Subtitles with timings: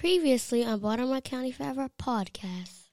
[0.00, 2.84] Previously on Baltimore County Forever podcast.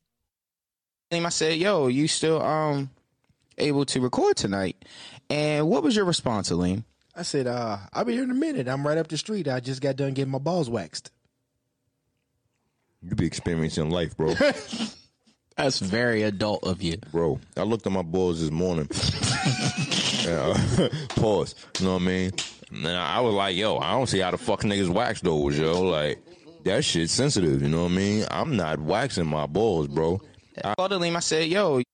[1.09, 2.89] I said, "Yo, you still um
[3.57, 4.75] able to record tonight?"
[5.29, 6.83] And what was your response, Aleem?
[7.15, 8.67] I said, uh, I'll be here in a minute.
[8.67, 9.47] I'm right up the street.
[9.47, 11.11] I just got done getting my balls waxed.
[13.01, 14.35] You be experiencing life, bro.
[15.57, 16.97] That's very adult of you.
[17.11, 18.89] bro, I looked at my balls this morning.
[20.25, 20.53] Yeah,
[21.15, 21.55] pause.
[21.79, 22.31] You know what I mean?
[22.71, 25.83] And I was like, yo, I don't see how the fuck niggas wax those, yo.
[25.83, 26.19] Like,
[26.67, 28.25] that shit's sensitive, you know what I mean?
[28.29, 30.21] I'm not waxing my balls, bro.
[30.63, 31.15] I called Aleem.
[31.15, 31.81] I said, "Yo,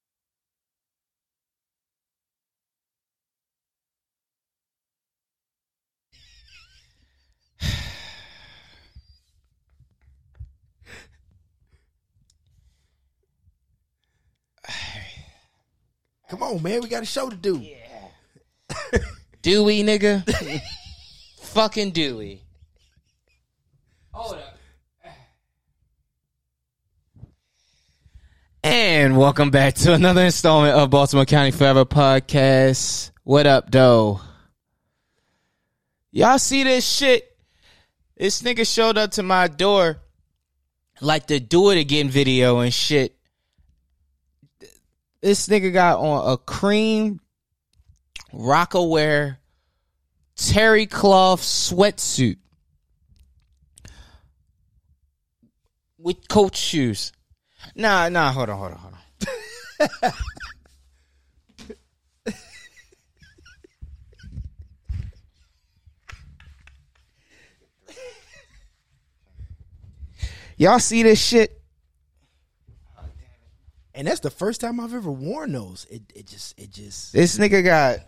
[16.30, 16.80] Come on, man.
[16.80, 17.64] We got a show to do.
[19.42, 20.24] Dewey, nigga.
[21.42, 22.40] Fucking Dewey.
[24.12, 24.53] Hold up.
[28.76, 33.12] And welcome back to another installment of Baltimore County Forever podcast.
[33.22, 34.20] What up, though?
[36.10, 37.24] Y'all see this shit?
[38.16, 39.98] This nigga showed up to my door
[41.00, 43.16] like the do it again video and shit.
[45.22, 47.20] This nigga got on a cream
[48.32, 49.36] Rocawear
[50.34, 52.38] terry cloth sweatsuit
[55.96, 57.12] with coach shoes.
[57.74, 60.12] Nah, nah, hold on, hold on, hold on.
[70.56, 71.60] Y'all see this shit?
[73.92, 75.86] And that's the first time I've ever worn those.
[75.90, 77.98] It it just it just This nigga got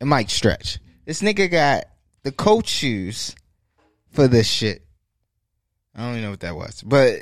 [0.00, 0.78] it might stretch.
[1.04, 1.84] This nigga got
[2.22, 3.34] the coach shoes
[4.12, 4.82] for this shit.
[5.94, 7.18] I don't even know what that was, but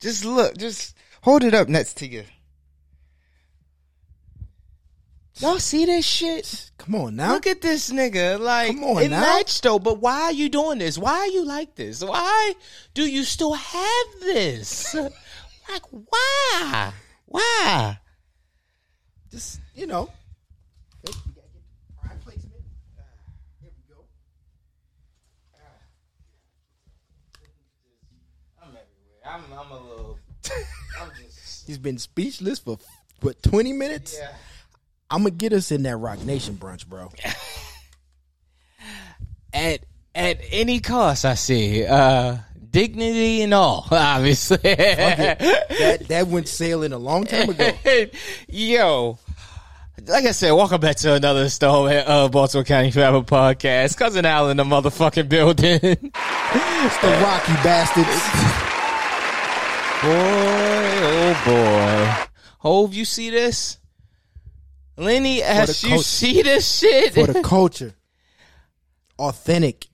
[0.00, 2.24] just look, just hold it up next to you.
[5.38, 6.70] Y'all see this shit?
[6.78, 7.34] come on now.
[7.34, 8.40] Look at this nigga.
[8.40, 9.20] Like, Come on it now.
[9.20, 10.96] matched though, but why are you doing this?
[10.96, 12.02] Why are you like this?
[12.02, 12.54] Why
[12.94, 14.94] do you still have this?
[15.68, 16.92] like, why?
[17.26, 17.98] Why?
[19.30, 20.08] just you know.
[21.04, 21.62] Hey, you gotta get
[22.00, 22.62] prime placement.
[22.98, 23.02] Ah,
[23.60, 24.00] Here we go.
[28.62, 29.20] I'm everywhere.
[29.36, 30.18] I'm, I'm a little.
[31.00, 31.66] I'm just.
[31.66, 32.78] He's been speechless for
[33.20, 34.16] what twenty minutes.
[34.18, 34.30] Yeah.
[35.10, 37.10] I'm gonna get us in that Roc Nation brunch, bro.
[39.52, 39.80] At
[40.14, 41.84] at any cost, I see.
[41.84, 42.38] Uh,
[42.70, 44.56] dignity and all, obviously.
[44.58, 47.70] that that went sailing a long time ago.
[48.48, 49.18] Yo,
[50.06, 53.96] like I said, welcome back to another installment of Baltimore County Forever podcast.
[53.96, 55.80] Cousin Al in the motherfucking building.
[55.82, 58.65] It's the Rocky bastards.
[60.02, 62.26] Oh boy.
[62.58, 63.78] Hove, you see this?
[64.96, 67.14] Lenny, as you coach- see this shit?
[67.14, 67.94] for the culture.
[69.18, 69.86] Authentic,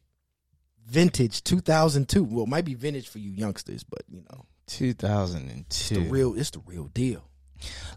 [0.86, 2.24] vintage, 2002.
[2.24, 5.94] Well, it might be vintage for you youngsters, but you know, 2002.
[5.94, 6.34] the real.
[6.38, 7.24] It's the real deal.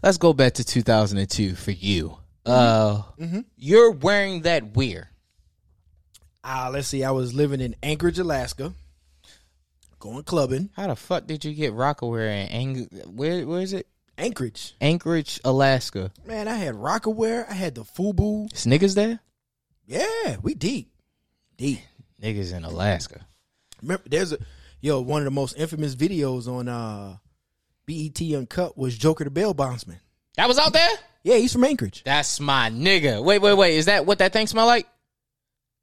[0.02, 2.18] Let's go back to 2002 for you.
[2.44, 3.02] Uh,
[3.56, 5.10] you're wearing that where?
[6.44, 7.02] Ah, let's see.
[7.02, 8.72] I was living in Anchorage, Alaska,
[9.98, 10.70] going clubbing.
[10.76, 13.46] How the fuck did you get Rocawear in Ang- where?
[13.46, 13.86] Where is it?
[14.18, 16.10] Anchorage, Anchorage, Alaska.
[16.24, 16.48] man.
[16.48, 17.48] I had Rocawear.
[17.50, 18.52] I had the FUBU.
[18.54, 19.20] Is niggas there?
[19.86, 20.90] Yeah, we deep,
[21.56, 21.80] deep.
[22.22, 23.26] Niggas in Alaska.
[23.82, 24.38] Remember, there's a
[24.80, 25.00] yo.
[25.02, 27.18] One of the most infamous videos on uh
[27.86, 30.00] BET Uncut was Joker the Bail Bondsman.
[30.36, 30.88] That was out there.
[31.22, 32.02] Yeah, he's from Anchorage.
[32.04, 33.22] That's my nigga.
[33.22, 33.76] Wait, wait, wait.
[33.76, 34.86] Is that what that thing smell like?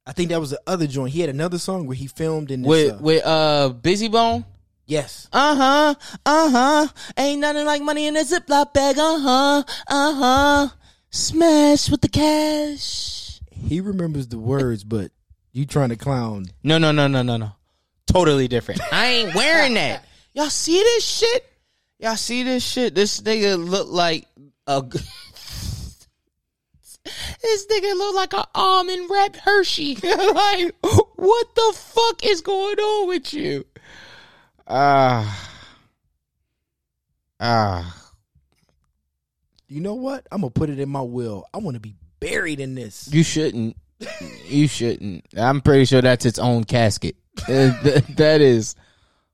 [0.05, 1.13] I think that was the other joint.
[1.13, 2.69] He had another song where he filmed in this.
[2.69, 4.43] With uh, with uh Bizzy Bone.
[4.85, 5.95] yes, Uh huh.
[6.25, 6.87] Uh huh.
[7.17, 8.97] Ain't nothing like money in a Ziploc bag.
[8.97, 9.63] Uh huh.
[9.87, 10.67] Uh huh.
[11.09, 13.39] Smash with the cash.
[13.51, 15.11] he remembers the words, but
[15.51, 16.47] you trying to clown.
[16.63, 17.51] No, no, no, no, no, no.
[18.07, 18.81] Totally different.
[18.91, 20.03] I ain't wearing that.
[20.33, 21.45] Y'all see this shit?
[21.99, 22.93] Y'all see this shit?
[22.95, 24.27] This nigga look like
[24.67, 24.83] a.
[27.43, 29.95] this nigga look like an almond wrapped Hershey.
[30.03, 33.65] like, what the fuck is going on with you?
[34.67, 35.51] Ah.
[37.39, 38.11] Ah.
[39.67, 40.25] You know what?
[40.31, 41.45] I'm gonna put it in my will.
[41.53, 43.09] I want to be buried in this.
[43.11, 43.75] You shouldn't.
[44.47, 45.25] You shouldn't.
[45.37, 47.15] I'm pretty sure that's its own casket.
[47.49, 47.71] Uh,
[48.15, 48.75] that is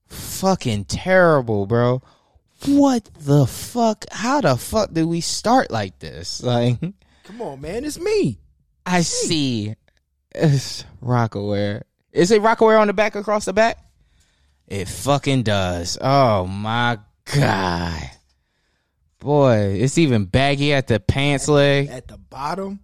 [0.08, 2.02] fucking terrible, bro.
[2.66, 4.06] What the fuck?
[4.10, 6.42] How the fuck did we start like this?
[6.42, 6.78] Like,
[7.30, 8.40] Come on, man, it's me.
[8.88, 9.76] I see.
[10.34, 11.84] It's Rocawear.
[12.12, 13.78] Is it Rocawear on the back across the back?
[14.68, 16.00] It fucking does.
[16.02, 16.98] Oh my
[17.32, 18.10] god.
[19.20, 21.90] Boy, it's even baggy at the pants leg.
[21.90, 22.80] At the bottom,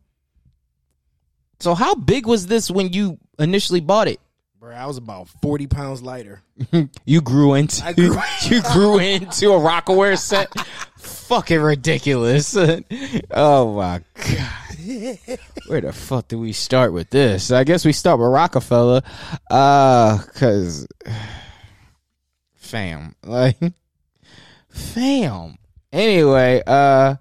[1.60, 4.20] So how big was this when you initially bought it?
[4.60, 6.44] bro, I was about forty pounds lighter.
[7.06, 10.52] You grew into grew- you grew into a Rocawear set.
[11.28, 12.56] Fucking ridiculous.
[13.32, 15.30] oh my god.
[15.66, 17.50] Where the fuck do we start with this?
[17.52, 19.02] I guess we start with Roc-A-Fella.
[19.50, 20.86] Uh cuz
[22.54, 23.16] fam.
[23.24, 23.58] Like
[24.70, 25.58] fam.
[25.92, 27.16] Anyway, uh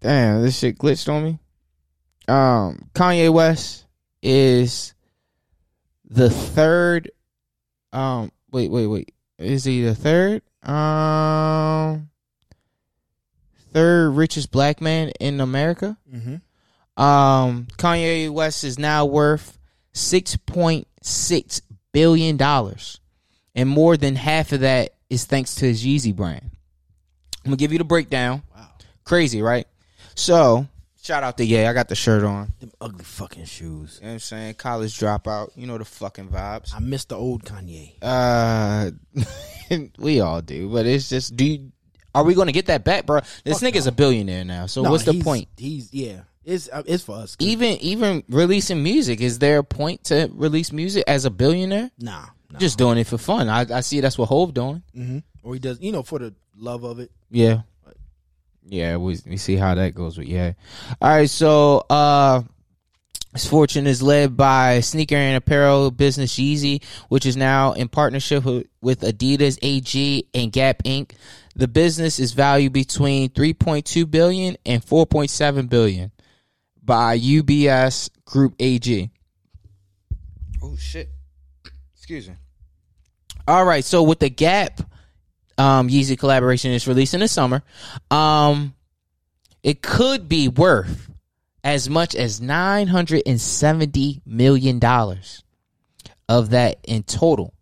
[0.00, 1.38] damn, this shit glitched on me.
[2.26, 3.84] Um Kanye West
[4.22, 4.94] is
[6.08, 7.10] the third
[7.92, 12.08] um wait wait wait is he the third um
[13.74, 15.96] third richest black man in america.
[16.10, 17.02] Mm-hmm.
[17.02, 19.58] um kanye west is now worth
[19.92, 21.60] 6.6
[21.92, 23.00] billion dollars.
[23.54, 26.50] And more than half of that is thanks to his yeezy brand.
[27.44, 28.42] I'm gonna give you the breakdown.
[28.54, 28.68] Wow,
[29.04, 29.66] crazy right?
[30.16, 30.66] So
[31.02, 32.52] shout out to yeah i got the shirt on.
[32.58, 33.98] Them ugly fucking shoes.
[34.00, 34.54] you know what i'm saying?
[34.54, 35.50] College dropout.
[35.54, 36.74] You know the fucking vibes.
[36.74, 37.94] I miss the old Kanye.
[38.02, 38.90] Uh,
[39.98, 41.44] we all do, but it's just do.
[41.44, 41.72] You,
[42.14, 43.20] are we going to get that back, bro?
[43.44, 43.90] This Fuck nigga's no.
[43.90, 44.66] a billionaire now.
[44.66, 45.48] So No, what's the he's- point?
[45.56, 46.20] He's yeah.
[46.44, 47.36] It's uh, it's for us.
[47.38, 51.90] Even even releasing music, is there a point to release music as a billionaire?
[51.98, 52.58] nah, nah.
[52.58, 53.48] Just doing it for fun.
[53.48, 54.82] I, I see that's what Hove doing.
[54.94, 57.10] hmm or he does you know for the love of it.
[57.30, 57.62] Yeah.
[58.66, 60.52] Yeah, we we see how that goes with yeah.
[61.00, 62.42] All right, so uh
[63.42, 69.00] fortune is led by sneaker and apparel business Yeezy, which is now in partnership with,
[69.00, 71.12] Adidas AG and Gap Inc.
[71.56, 76.12] The business is valued between 3.2 billion and 4.7 billion
[76.82, 79.10] by UBS Group AG.
[80.62, 81.08] Oh shit.
[81.96, 82.34] Excuse me.
[83.48, 84.80] All right, so with the Gap
[85.58, 87.62] um Yeezy collaboration is released in the summer.
[88.10, 88.74] Um
[89.62, 91.08] it could be worth
[91.64, 95.42] as much as 970 million dollars
[96.28, 97.54] of that in total.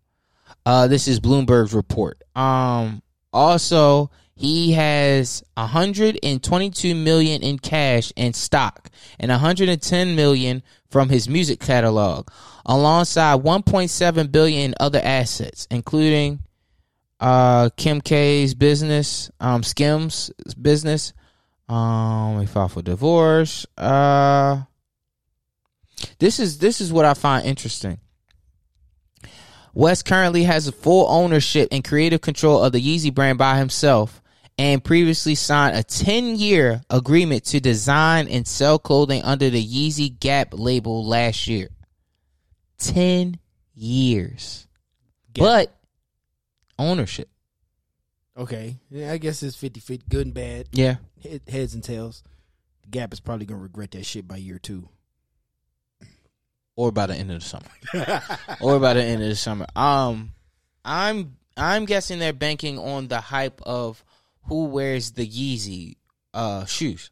[0.67, 2.21] Uh this is Bloomberg's report.
[2.35, 3.03] Um
[3.33, 8.91] also he has 122 million in cash and stock
[9.21, 12.29] and 110 million from his music catalog
[12.67, 16.41] alongside 1.7 billion in other assets including
[17.21, 21.13] uh Kim K's business, um Skims business.
[21.73, 23.67] Um he filed for divorce.
[23.77, 24.63] Uh
[26.19, 27.99] this is this is what I find interesting.
[29.75, 34.21] West currently has a full ownership and creative control of the Yeezy brand by himself
[34.59, 40.49] and previously signed a 10-year agreement to design and sell clothing under the Yeezy Gap
[40.53, 41.69] label last year.
[42.79, 43.39] 10
[43.75, 44.67] years.
[45.35, 45.75] But
[46.79, 47.31] ownership.
[48.37, 50.97] Okay, yeah, I guess it's 50-50, good and bad, Yeah.
[51.23, 52.23] Head, heads and tails.
[52.91, 54.89] Gap is probably gonna regret that shit by year two.
[56.75, 57.67] or by the end of the summer,
[58.61, 59.67] or by the end of the summer.
[59.77, 60.33] Um,
[60.85, 64.05] I'm I'm guessing they're banking on the hype of
[64.45, 65.97] who wears the Yeezy
[66.35, 67.11] uh shoes.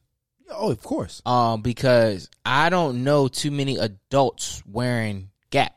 [0.51, 1.23] oh, of course.
[1.27, 5.77] Um, because I don't know too many adults wearing Gap.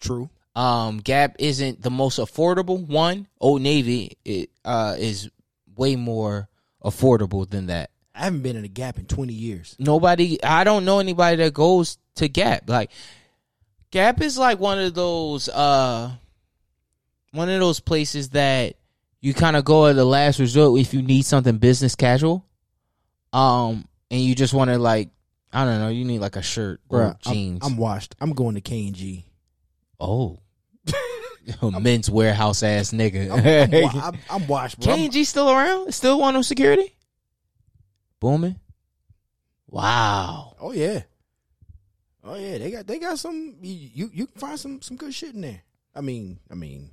[0.00, 0.28] True.
[0.56, 3.28] Um, Gap isn't the most affordable one.
[3.40, 5.30] Old Navy it uh is
[5.76, 6.48] way more
[6.84, 7.90] affordable than that.
[8.14, 9.76] I haven't been in a Gap in twenty years.
[9.78, 12.68] nobody I don't know anybody that goes to Gap.
[12.68, 12.90] Like
[13.90, 16.10] Gap is like one of those uh
[17.32, 18.74] one of those places that
[19.20, 22.44] you kind of go at the last resort if you need something business casual.
[23.32, 25.08] Um and you just want to like
[25.52, 27.60] I don't know, you need like a shirt or Bruh, I'm- jeans.
[27.64, 28.14] I'm, washed.
[28.20, 29.24] I'm going to K and G.
[29.98, 30.38] oh.
[31.80, 33.30] Men's warehouse ass nigga.
[33.30, 34.92] I'm, I'm, wa- I'm, I'm washed, bro.
[34.92, 35.92] I'm- K&G still around?
[35.94, 36.94] Still want no security?
[38.20, 38.56] Booming?
[39.66, 40.56] Wow.
[40.60, 41.02] oh yeah.
[42.22, 43.54] Oh yeah, they got they got some.
[43.62, 45.62] You you, you can find some some good shit in there.
[45.94, 46.90] I mean, I mean,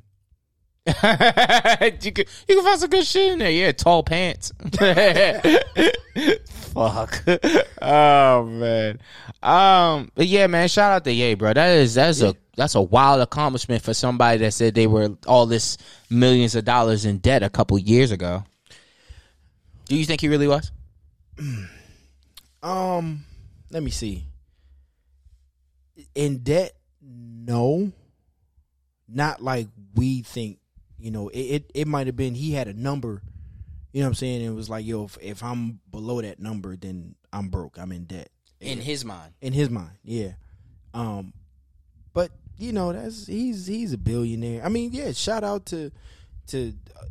[2.02, 3.52] you can you can find some good shit in there.
[3.52, 4.54] Yeah, tall pants.
[6.74, 7.24] Fuck.
[7.82, 9.02] Oh man.
[9.44, 10.12] Um.
[10.16, 10.70] But yeah, man.
[10.70, 11.54] Shout out to Ye, bro.
[11.54, 15.46] That is that's a that's a wild accomplishment for somebody that said they were all
[15.46, 15.78] this
[16.10, 18.46] millions of dollars in debt a couple years ago.
[19.90, 20.72] Do you think he really was?
[22.64, 23.26] um,
[23.72, 24.24] let me see.
[26.16, 27.92] In debt, no,
[29.10, 30.60] not like we think.
[31.00, 33.22] You know, it it, it might have been he had a number.
[33.94, 34.42] You know what I'm saying?
[34.42, 37.78] It was like, yo, if, if I'm below that number, then I'm broke.
[37.80, 38.30] I'm in debt.
[38.60, 39.34] in his mind.
[39.42, 39.98] in his mind.
[40.04, 40.34] Yeah.
[40.94, 41.34] Um,
[42.14, 44.64] but you know that's he's he's a billionaire.
[44.64, 45.12] I mean, yeah.
[45.12, 45.92] Shout out to
[46.48, 47.06] to uh,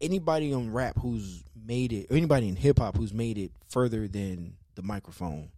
[0.00, 4.08] anybody on rap who's made it, or anybody in hip hop who's made it further
[4.08, 5.50] than the microphone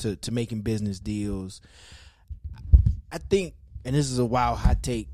[0.00, 1.60] to to making business deals.
[3.10, 5.08] I think, and this is a wild hot take.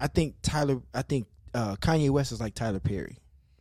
[0.00, 0.80] I think Tyler.
[0.94, 3.18] I think uh, Kanye West is like Tyler Perry.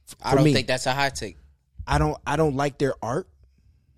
[0.07, 0.53] F- I for don't me.
[0.53, 1.37] think that's a hot take.
[1.85, 3.27] I don't I don't like their art.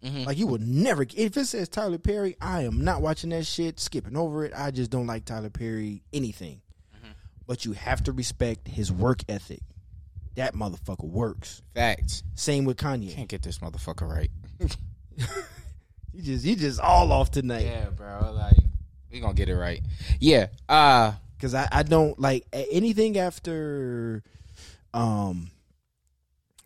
[0.04, 0.26] Mhm.
[0.26, 3.80] Like you would never if it says Tyler Perry, I am not watching that shit,
[3.80, 4.54] skipping over it.
[4.56, 6.62] I just don't like Tyler Perry anything.
[7.48, 9.60] But you have to respect his work ethic.
[10.36, 11.62] That motherfucker works.
[11.76, 12.24] Facts.
[12.36, 13.14] Same with Kanye.
[13.14, 14.32] Can't get this motherfucker right.
[16.14, 17.66] You just you just all off tonight.
[17.66, 18.34] Yeah, bro.
[18.34, 18.58] Like
[19.12, 19.82] we gonna get it right.
[20.20, 20.48] Yeah.
[20.68, 24.22] Uh Cause I, I don't like anything after
[24.94, 25.50] um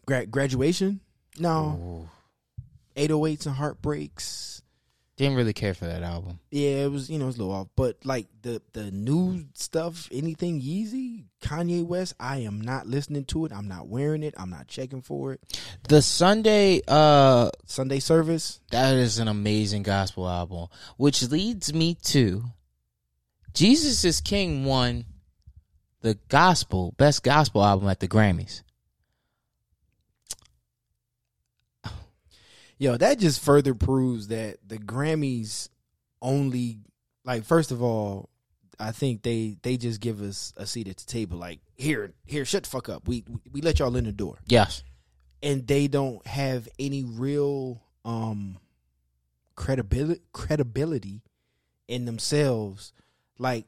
[0.05, 0.99] gra- graduation.
[1.39, 2.09] No.
[2.97, 4.61] 808s and heartbreaks.
[5.17, 6.39] didn't really care for that album.
[6.51, 10.09] Yeah, it was you know it's a little off, but like the the new stuff,
[10.11, 13.53] anything Yeezy, Kanye West, I am not listening to it.
[13.53, 14.33] I'm not wearing it.
[14.37, 15.41] I'm not checking for it.
[15.87, 20.67] The Sunday uh Sunday service, that is an amazing gospel album,
[20.97, 22.43] which leads me to
[23.55, 25.05] Jesus is King won
[26.01, 28.61] the gospel best gospel album at the Grammys.
[32.77, 35.69] yo, that just further proves that the Grammys
[36.21, 36.79] only
[37.23, 38.29] like first of all,
[38.79, 41.37] I think they they just give us a seat at the table.
[41.37, 43.07] Like here, here, shut the fuck up.
[43.07, 44.37] We we let y'all in the door.
[44.47, 44.83] Yes.
[45.41, 48.57] and they don't have any real um
[49.55, 51.21] credibility credibility
[51.87, 52.91] in themselves
[53.37, 53.65] like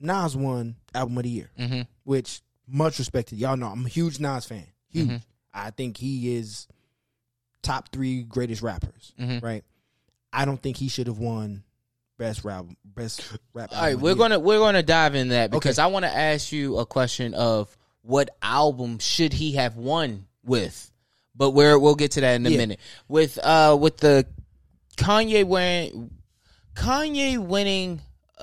[0.00, 1.82] Nas won album of the year Mm-hmm.
[2.04, 5.22] which much respected y'all know I'm a huge Nas fan huge Mhm.
[5.54, 6.66] I think he is
[7.62, 9.42] top 3 greatest rappers Mhm.
[9.42, 9.64] right
[10.32, 11.64] I don't think he should have won
[12.18, 13.22] best rap best
[13.54, 15.84] rap All right, we're gonna we're gonna dive in that because Okay.
[15.84, 20.90] I want to ask you a question of what album should he have won with,
[21.34, 22.56] but we're we'll get to that in a Yeah.
[22.58, 22.80] minute.
[23.08, 24.26] With uh with the
[24.96, 26.10] Kanye winning
[26.74, 28.00] Kanye winning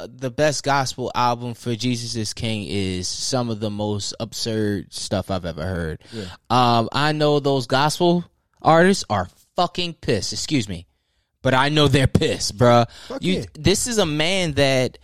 [0.08, 5.32] the best gospel album for Jesus is King is some of the most absurd stuff
[5.32, 6.04] I've ever heard.
[6.50, 8.26] Um, I know those gospel
[8.62, 10.34] artists are fucking pissed.
[10.34, 10.86] Excuse me,
[11.42, 12.90] but I know they're pissed, bruh.
[13.08, 13.46] Fuck you, yeah.
[13.54, 14.98] this is a man that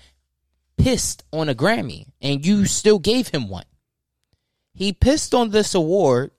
[0.78, 3.66] pissed on a Grammy, and you still gave him one.
[4.74, 6.32] He pissed on this award,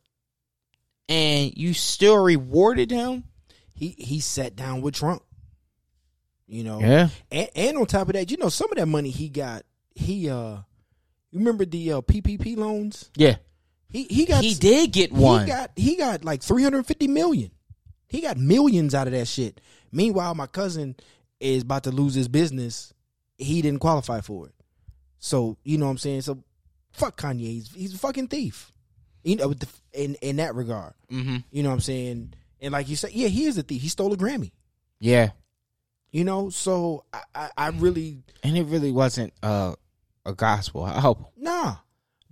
[1.09, 3.25] and you still rewarded him.
[3.75, 5.23] he he sat down with Trump
[6.53, 7.09] you know Yeah.
[7.31, 9.63] And, and on top of that, you know, some of that money he got,
[9.95, 10.59] he uh,
[11.31, 13.11] you remember the uh, PPP loans?
[13.17, 13.37] Yeah,
[13.89, 15.47] He he got he did get one.
[15.47, 17.51] He got he got like three hundred fifty million.
[18.09, 19.61] He got millions out of that shit.
[19.91, 20.97] Meanwhile, my cousin
[21.41, 22.93] is about to lose his business.
[23.39, 24.55] He didn't qualify for it.
[25.19, 26.21] So you know what I'm saying.
[26.23, 26.43] So
[26.93, 27.41] fuck Kanye.
[27.41, 28.71] He's, he's a fucking thief.
[29.25, 30.93] You know, with the, in in that regard.
[31.11, 31.39] mm-hmm.
[31.51, 32.35] You know what I'm saying.
[32.61, 33.81] And like you said, yeah, he is a thief.
[33.83, 34.53] He stole a Grammy.
[35.01, 35.31] Yeah,
[36.13, 39.75] You know, so I I, I really and it really wasn't uh,
[40.25, 41.27] a gospel album.
[41.37, 41.77] Nah.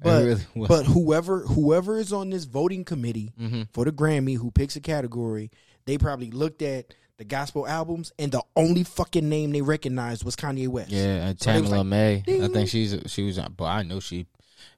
[0.03, 3.63] But really but whoever whoever is on this voting committee Mm-hmm.
[3.73, 5.51] for the Grammy who picks a category,
[5.87, 10.37] they probably looked at the gospel albums and the only fucking name they recognized was
[10.37, 10.91] Kanye West.
[10.91, 12.23] Yeah, and So Tamela like, May.
[12.29, 14.27] I think she's she was but I know she,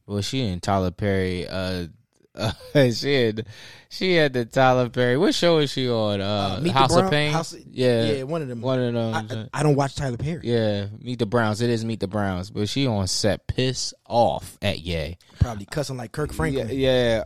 [0.06, 1.46] well, she and Tyler Perry.
[1.46, 1.86] Uh,
[2.74, 3.46] uh, she had
[3.90, 5.18] she had the Tyler Perry.
[5.18, 6.20] What show is she on?
[6.20, 7.32] Uh, Uh, Meet the House Brown- of Pain.
[7.32, 8.62] House- yeah, Yeah, one of them.
[8.62, 8.94] one of
[9.28, 9.48] them.
[9.52, 10.40] I, I, don't watch Tyler Perry.
[10.44, 11.60] yeah, Meet the Browns.
[11.60, 15.18] It is Meet the Browns, but she on set piss off at Ye.
[15.40, 16.68] Probably cussing like Kirk Franklin.
[16.70, 16.72] Yeah,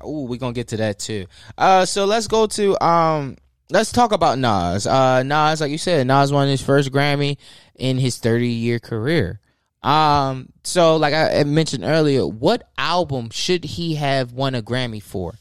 [0.00, 0.06] yeah.
[0.06, 1.26] Ooh, we gonna get to that too.
[1.56, 3.36] Uh, so let's go to um,
[3.70, 4.88] let's talk about Nas.
[4.88, 7.36] Uh, Nas, like you said, Nas won his first Grammy
[7.76, 9.38] in his 30 year career.
[9.82, 15.34] Um, so like I mentioned earlier, what album should he have won a Grammy for?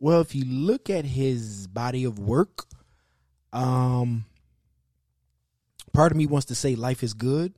[0.00, 2.66] Well, if you look at his body of work,
[3.52, 4.24] um,
[5.92, 7.54] part of me wants to say "Life is Good,"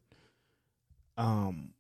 [1.17, 1.74] um,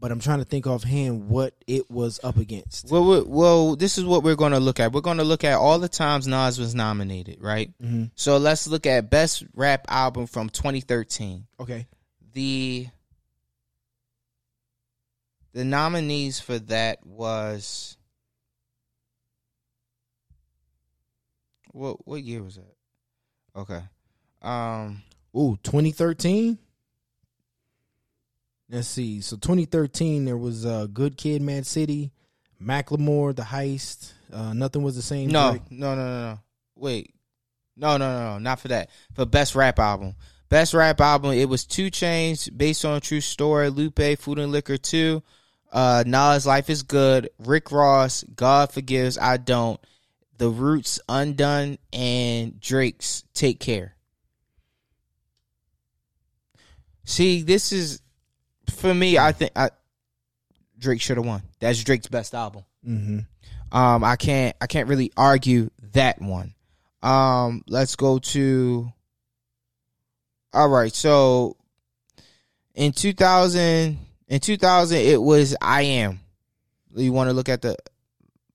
[0.00, 2.90] but I'm trying to think offhand what it was up against.
[2.90, 4.92] Well, we well, this is what we're gonna look at.
[4.92, 7.70] We're gonna look at all the times Nas was nominated, right?
[7.80, 11.46] hmm So let's look at best rap album from 2013.
[11.60, 11.86] Okay,
[12.32, 12.86] the
[15.52, 17.96] the nominees for that was
[21.72, 22.74] what what year was that?
[23.56, 23.82] Okay.
[24.42, 25.02] Um
[25.36, 26.58] ooh, 2013.
[28.70, 29.20] Let's see.
[29.22, 32.12] So 2013, there was uh, Good Kid, Mad City,
[32.62, 34.12] Macklemore, The Heist.
[34.32, 35.30] Uh, Nothing was the same.
[35.30, 35.62] no, Drake.
[35.70, 36.38] no, no, no, no.
[36.76, 37.14] Wait.
[37.76, 38.90] No, no, no, no, not for that.
[39.14, 40.16] For best rap album.
[40.48, 44.50] Best rap album, it was 2 Chainz, based on a true story, Lupe, Food and
[44.50, 45.22] Liquor 2,
[45.72, 49.78] uh, Nas, Life is Good, Rick Ross, God Forgives, I Don't,
[50.38, 53.94] The Roots, Undone, and Drake's Take Care.
[57.04, 58.00] See, this is,
[58.70, 59.70] for me, I think I,
[60.78, 61.42] Drake should have won.
[61.60, 62.64] That's Drake's best album.
[62.86, 63.18] Mm-hmm.
[63.76, 66.54] Um, I can't I can't really argue that one.
[67.02, 68.92] Um, let's go to.
[70.52, 71.56] All right, so
[72.74, 73.98] in two thousand
[74.28, 76.20] in two thousand it was I am.
[76.94, 77.76] You want to look at the?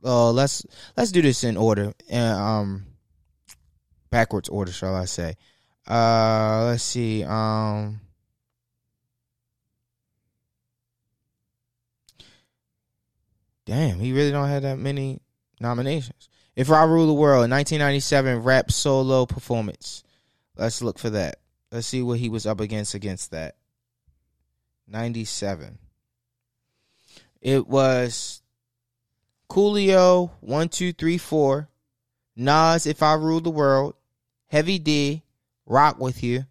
[0.04, 0.66] Uh, let's
[0.98, 1.94] let's do this in order.
[2.12, 2.86] Uh, um,
[4.10, 5.36] backwards order, shall I say?
[5.88, 7.24] Uh, let's see.
[7.24, 8.02] Um.
[13.66, 15.22] Damn, he really don't have that many
[15.60, 16.30] nominations.
[16.56, 20.04] If I Rule the World, 1997 rap solo performance.
[20.56, 21.38] Let's look for that.
[21.72, 23.56] Let's see what he was up against against that.
[24.88, 25.80] 97.
[27.42, 28.42] It was
[29.50, 31.70] Coolio, 1, 2, 3, 4.
[32.36, 33.96] Nas, If I Rule the World.
[34.48, 35.24] Heavy D,
[35.66, 36.46] Rock With You.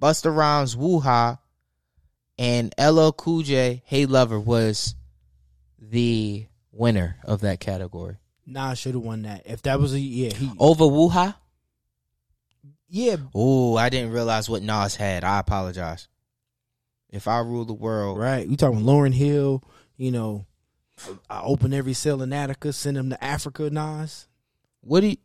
[0.00, 1.38] Busta Rhymes, Woo Ha.
[2.38, 4.94] And LL Cool J, Hey Lover was
[5.78, 8.16] the winner of that category.
[8.46, 9.42] Nah, should have won that.
[9.46, 11.36] If that was a yeah, he Over Wuha?
[12.88, 15.22] yeah, Oh, I didn't realize what Nas had.
[15.24, 16.08] I apologize.
[17.10, 18.48] If I rule the world, right.
[18.48, 19.62] We talking Lauryn Hill.
[19.96, 20.46] You know,
[21.30, 23.68] I open every cell in Attica, send him to Africa.
[23.70, 24.26] Nas.
[24.80, 25.16] what do you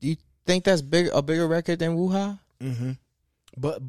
[0.00, 0.08] do?
[0.08, 2.38] You think that's big a bigger record than Wuha?
[2.60, 2.92] Mm-hmm.
[3.56, 3.82] But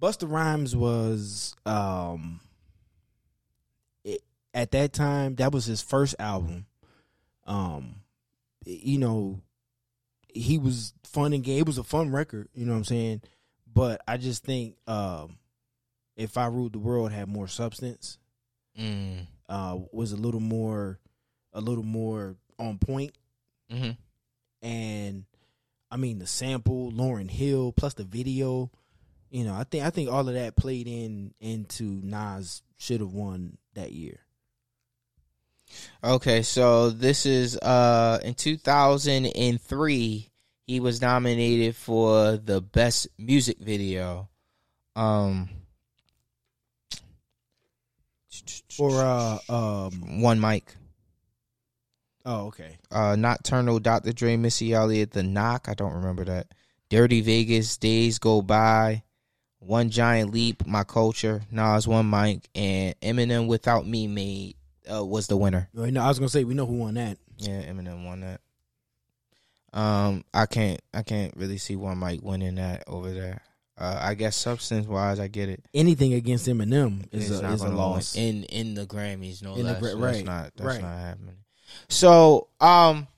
[0.00, 2.40] Busta Rhymes was um
[4.54, 6.66] at that time that was his first album.
[7.46, 7.96] Um,
[8.64, 9.40] you know,
[10.32, 11.58] he was fun and gay.
[11.58, 12.48] It was a fun record.
[12.54, 13.20] You know what I'm saying?
[13.72, 15.36] But I just think um,
[16.16, 18.18] if I ruled the world had more substance,
[18.78, 19.26] Mm.
[19.48, 20.98] uh, was a little more,
[21.52, 23.12] a little more on point.
[23.72, 23.90] Mm-hmm.
[24.62, 25.24] and
[25.90, 28.70] I mean the sample, Lauryn Hill, plus the video.
[29.30, 33.12] You know, I think I think all of that played in into Nas should have
[33.12, 34.18] won that year.
[36.02, 40.30] Okay, so this is uh in 2003
[40.66, 44.28] he was nominated for the best music video.
[44.96, 45.48] Um
[48.78, 50.74] Or uh um one mic.
[52.24, 52.76] oh okay.
[52.90, 54.12] uh Nocturnal, Dr.
[54.12, 56.48] Dre, Missy Elliott, The Knock, I don't remember that.
[56.90, 59.04] Dirty Vegas, Days Go By,
[59.58, 64.56] One Giant Leap, My Culture, Nas One Mic, and Eminem Without Me made
[64.92, 65.68] uh, was the winner.
[65.72, 67.18] No, I was gonna say we know who won that.
[67.38, 68.40] Yeah, Eminem won that.
[69.72, 73.42] Um, I can't I can't really see One Mic winning that over there.
[73.76, 75.64] Uh, I guess substance wise, I get it.
[75.74, 77.76] Anything against Eminem is It's a, is a win.
[77.76, 78.14] loss.
[78.16, 79.42] in in the Grammys.
[79.42, 79.82] No In the less.
[79.82, 80.80] So right, That's not that's right.
[80.80, 81.36] not happening.
[81.88, 83.08] So um,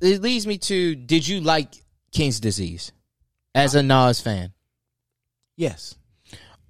[0.00, 1.74] it leads me to: Did you like
[2.12, 2.92] King's Disease
[3.54, 4.52] as a Nas fan?
[5.56, 5.96] yes.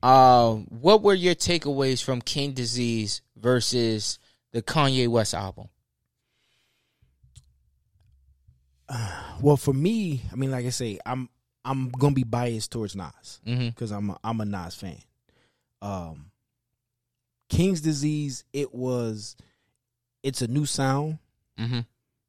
[0.07, 4.21] Uh, what were your takeaways from King Disease versus
[4.53, 5.69] the Kanye West album?
[9.43, 11.29] Well, for me, I mean, like I say, I'm
[11.65, 13.69] I'm gonna be biased towards Nas Mm-hmm.
[13.69, 14.97] because I'm a, I'm a Nas fan.
[15.83, 16.31] Um,
[17.51, 19.37] King's Disease, it was,
[20.23, 21.19] it's a new sound.
[21.59, 21.81] Mm-hmm.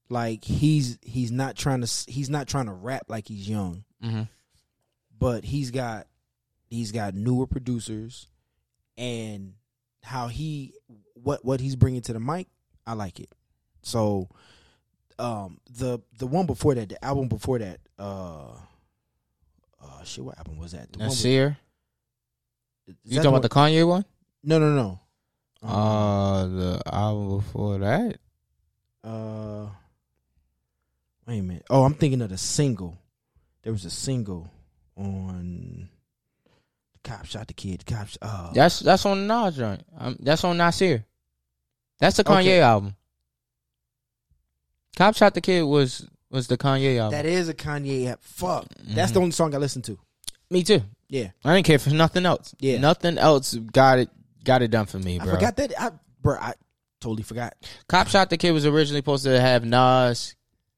[0.10, 4.24] Like he's he's not trying to he's not trying to rap like he's young, Mm-hmm.
[5.18, 6.08] but he's got
[6.70, 8.28] he's got newer producers,
[8.98, 9.54] and
[10.04, 10.74] how he
[11.16, 12.48] what what he's bringing to the mic,
[12.86, 13.30] I like it.
[13.82, 14.30] So,
[15.20, 18.52] um, the the one before that, the album before that, uh,
[19.82, 20.92] uh, shit, what album was that?
[20.92, 21.18] The one with-
[22.88, 24.06] you that talking about the Kanye one?
[24.44, 25.00] No, no, no.
[25.62, 28.18] Um, Uh, the album before that.
[29.04, 29.68] Uh,
[31.26, 31.66] wait a minute.
[31.70, 32.98] Oh, I'm thinking of the single.
[33.64, 34.50] There was a single
[34.96, 35.90] on.
[37.04, 37.86] Cop shot the kid.
[37.86, 38.08] Cop.
[38.08, 39.84] sh- Uh, That's that's on the Nas joint.
[39.98, 41.06] Um, that's on Nasir.
[42.00, 42.62] That's the Kanye Okay.
[42.62, 42.96] album.
[44.96, 47.12] Cop Shot the Kid was was the Kanye album.
[47.18, 48.08] that is a Kanye.
[48.08, 48.20] app.
[48.22, 48.66] Fuck.
[48.84, 49.24] That's the Mhm.
[49.24, 49.98] only song I listened to.
[50.50, 50.82] Me too.
[51.10, 52.54] Yeah, I didn't care for nothing else.
[52.60, 52.80] Yeah.
[52.80, 54.10] nothing else got it
[54.44, 55.32] got it done for me, bro.
[55.32, 55.74] I forgot that.
[55.82, 56.54] I, bro, I
[57.00, 57.54] totally forgot.
[57.88, 60.36] Cop Shot the Kid was originally supposed to have Nas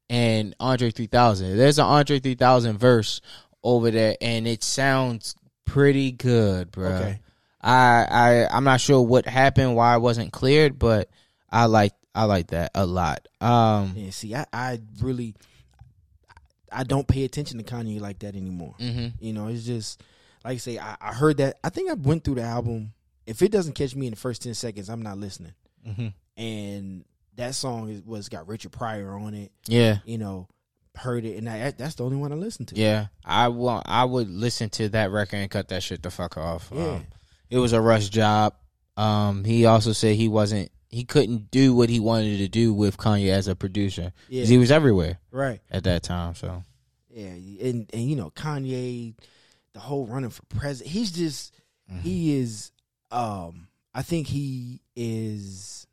[0.09, 1.57] and Andre 3000.
[1.57, 3.21] There's an Andre 3000 verse
[3.63, 5.35] over there, and it sounds
[5.69, 6.89] pretty good, bro.
[6.89, 7.19] Okay.
[7.61, 11.09] I I I'm not sure what happened, why I wasn't cleared, but
[11.49, 13.27] I like I like that a lot.
[13.41, 14.09] Um, Yeah.
[14.09, 15.35] See, I, I really,
[16.71, 18.75] I don't pay attention to Kanye like that anymore.
[18.79, 19.23] Mm-hmm.
[19.23, 20.01] You know, it's just
[20.43, 21.57] like I say, I, I heard that.
[21.63, 22.93] I think I went through the album.
[23.25, 25.53] If it doesn't catch me in the first ten seconds, I'm not listening.
[25.87, 26.07] Mm-hmm.
[26.41, 27.05] And
[27.35, 29.51] that song is, was got Richard Pryor on it.
[29.67, 29.97] Yeah.
[30.05, 30.47] You know,
[30.99, 32.75] heard it, and I, that's the only one I listened to.
[32.75, 33.83] Yeah, I want.
[33.87, 36.69] I would listen to that record and cut that shit the fuck off.
[36.73, 36.83] Yeah.
[36.85, 37.05] Um,
[37.49, 38.53] it was a rush job.
[38.97, 40.71] Um, he also said he wasn't.
[40.89, 44.11] He couldn't do what he wanted to do with Kanye as a producer.
[44.27, 45.59] yeah, He was everywhere right.
[45.69, 46.33] at that time.
[46.35, 46.63] So
[47.09, 49.13] Yeah, and and you know Kanye,
[49.73, 50.91] the whole running for president.
[50.93, 51.53] He's just
[51.91, 52.01] Mm-hmm.
[52.01, 52.71] he is.
[53.11, 55.87] Um, I think he is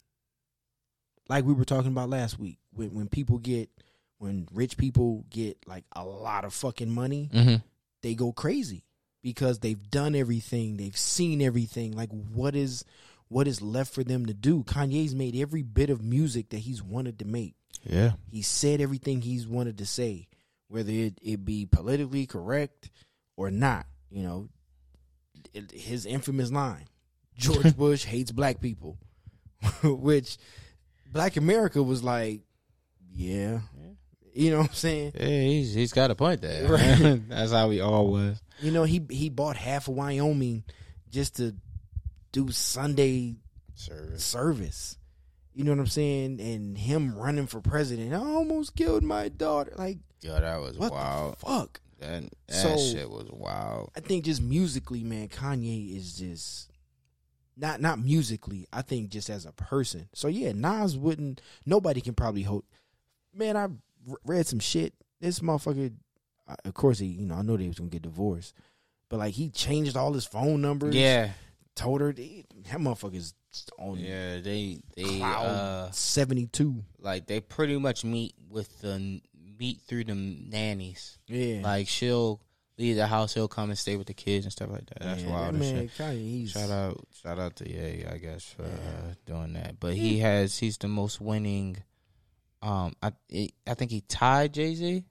[1.29, 2.59] like we were talking about last week.
[2.73, 3.71] When when people get
[4.19, 7.63] when rich people get like a lot of fucking money, Mhm.
[8.03, 8.85] they go crazy
[9.23, 11.93] because they've done everything, they've seen everything.
[11.93, 12.85] Like what is
[13.29, 14.63] what is left for them to do?
[14.63, 19.21] Kanye's made every bit of music that he's wanted to make yeah, he said everything
[19.21, 20.29] he's wanted to say,
[20.69, 22.91] whether it, it be politically correct
[23.37, 23.87] or not.
[24.11, 24.49] You know,
[25.53, 26.87] it, his infamous line:
[27.37, 28.97] George Bush hates black people,
[29.83, 30.39] which
[31.13, 32.41] Black America was like,
[33.13, 33.61] yeah,
[34.37, 35.13] you know what I'm saying.
[35.19, 36.69] yeah he's he's got a point there.
[36.69, 37.21] Right.
[37.29, 38.41] That's how we all was.
[38.61, 40.65] You know, he he bought half of Wyoming
[41.11, 41.55] just to
[42.33, 43.37] do Sunday
[43.75, 44.25] Service.
[44.25, 44.99] service.
[45.55, 46.41] You know what I'm saying?
[46.41, 49.73] And him running for president, I almost killed my daughter.
[49.77, 51.33] Like, Yo, that was what wild.
[51.33, 51.81] the fuck?
[52.01, 53.91] That, that So- shit was wild.
[53.97, 56.71] I think just musically, man, Kanye is just
[57.57, 58.67] not not musically.
[58.73, 60.09] I think just as a person.
[60.15, 61.41] So yeah, Nas wouldn't.
[61.65, 62.65] Nobody can probably hold.
[63.35, 63.69] Man, I
[64.25, 64.95] read some shit.
[65.21, 65.93] This motherfucker.
[66.65, 67.07] Of course, he.
[67.07, 68.55] You know, I know they was gonna get divorced,
[69.09, 70.95] but like he changed all his phone numbers.
[70.95, 71.31] Yeah,
[71.75, 73.35] told her that that motherfucker's
[73.79, 74.41] on yeah.
[74.41, 76.85] They they uh seventy two.
[77.01, 79.21] like they pretty much meet with the
[79.59, 81.19] meet through the nannies.
[81.27, 82.41] Yeah, Like she'll
[82.79, 85.01] leave the house, he'll come and stay with the kids and stuff like that.
[85.01, 85.97] That's Yeah, wild that man, shit.
[85.99, 89.81] Kanye, Shout out, shout out to Ye, I guess for uh, doing that.
[89.81, 91.79] But he has, he's the most winning.
[92.67, 93.13] Um, I
[93.65, 95.05] I think he tied Jay Z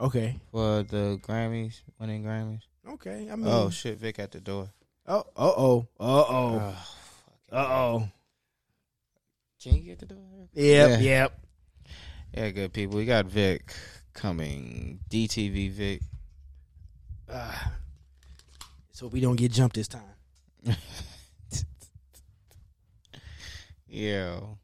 [0.00, 0.40] okay.
[0.50, 2.62] for the Grammys, winning Grammys.
[2.94, 4.68] Okay, I mean, Oh shit, Vic at the door.
[5.06, 6.76] oh, uh oh, uh oh,
[7.52, 8.08] uh oh.
[9.62, 10.18] can you get the door?
[10.54, 10.98] Yep, Yeah.
[10.98, 11.40] yep.
[12.34, 12.96] Yeah, good people.
[12.96, 13.72] We got Vic
[14.12, 14.98] coming.
[15.08, 16.02] DTV Vic.
[17.28, 17.54] Uh,
[18.90, 20.02] so we don't get jumped this time.
[23.86, 24.58] Yo.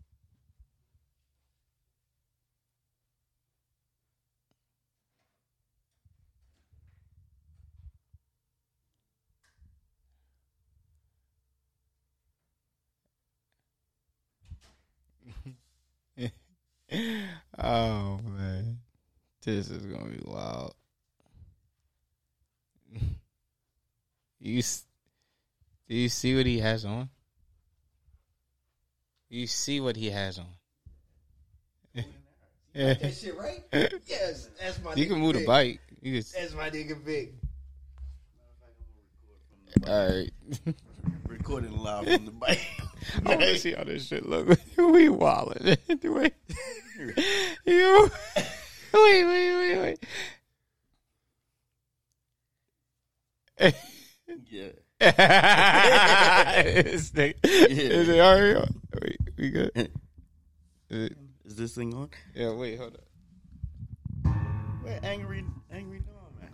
[17.59, 18.78] Oh man,
[19.44, 20.74] this is gonna be wild.
[24.44, 24.61] You,
[25.88, 27.11] do you see what he has on?
[29.31, 30.46] You see what he has on.
[32.74, 32.94] Yeah.
[32.94, 33.62] That shit right?
[34.07, 34.94] yes, that's my.
[34.96, 35.78] You can move the bike.
[36.00, 37.35] You can, That's my nigga Vic.
[39.87, 40.31] all right.
[41.42, 42.61] Recording live on the bike.
[43.26, 44.46] I want to see how this shit look.
[44.76, 45.76] we wildin'.
[46.14, 46.35] wait,
[47.66, 48.11] you.
[48.94, 49.98] Wait, wait, wait,
[53.59, 53.74] wait.
[54.50, 54.68] yeah.
[55.00, 55.11] This
[57.11, 58.68] nigga- Is it all right?
[59.02, 59.72] Wait, we good?
[59.74, 59.88] Is
[61.11, 62.09] it- Is this thing on?
[62.37, 64.33] Yeah, wait, hold up.
[64.85, 66.02] Where angry, angry?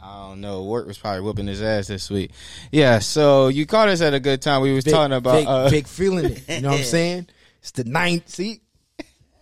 [0.03, 0.65] I don't know.
[0.65, 2.31] Work was probably whooping his ass this week.
[2.73, 4.63] Yeah, so you caught us at a good time.
[4.63, 6.49] We was Vic, talking about Vic, uh, Vic feeling it.
[6.49, 7.27] You know what I'm saying?
[7.61, 8.29] It's the ninth.
[8.29, 8.61] See,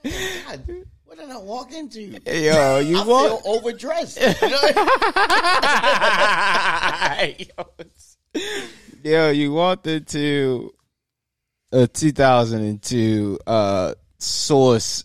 [0.04, 2.00] God, what did I walk into?
[2.00, 4.18] yo, you I want feel overdressed.
[9.02, 10.72] yo, you wanted to
[11.72, 15.04] a 2002 uh source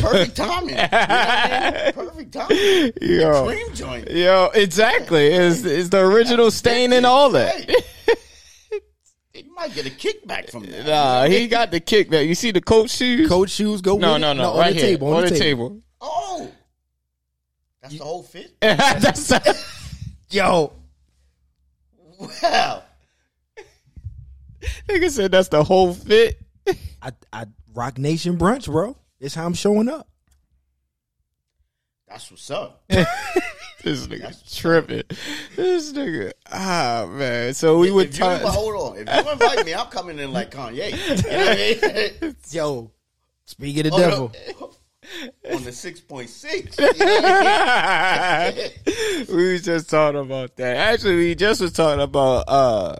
[0.00, 0.70] Perfect timing.
[0.70, 1.92] You know what I mean?
[1.94, 2.92] Perfect timing.
[3.00, 4.10] yo Cream joint.
[4.10, 7.76] yo exactly is is the original stain and all that Right.
[9.34, 10.86] You might get a kickback from that.
[10.86, 13.96] nah he got the kickback you see the coach shoes coach shoes go.
[13.96, 14.34] no with no it?
[14.34, 15.14] no, on right the here table.
[15.14, 16.50] on, the table, Oh,
[17.82, 18.54] that's the whole fit.
[18.60, 19.32] that's
[20.30, 20.72] Yo,
[22.18, 22.82] Wow.
[24.88, 26.38] nigga said that's the whole fit
[27.02, 28.96] I, I Roc Nation brunch, bro.
[29.20, 30.08] It's how I'm showing up.
[32.08, 32.82] That's what's up.
[32.88, 35.02] this nigga tripping
[35.56, 38.98] this nigga ah man so we would if you talk hold on.
[38.98, 40.90] If you invite me, I'm coming in like Kanye.
[40.90, 42.36] You know what I mean?
[42.50, 42.90] Yo,
[43.46, 44.32] speak of the Oh, devil.
[44.60, 44.70] no.
[45.56, 46.76] on the six point six.
[49.28, 50.76] we was just talking about that.
[50.76, 52.96] Actually, we just was talking about uh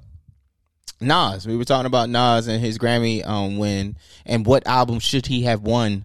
[1.01, 1.47] Nas.
[1.47, 5.43] We were talking about Nas and his Grammy um win and what album should he
[5.43, 6.05] have won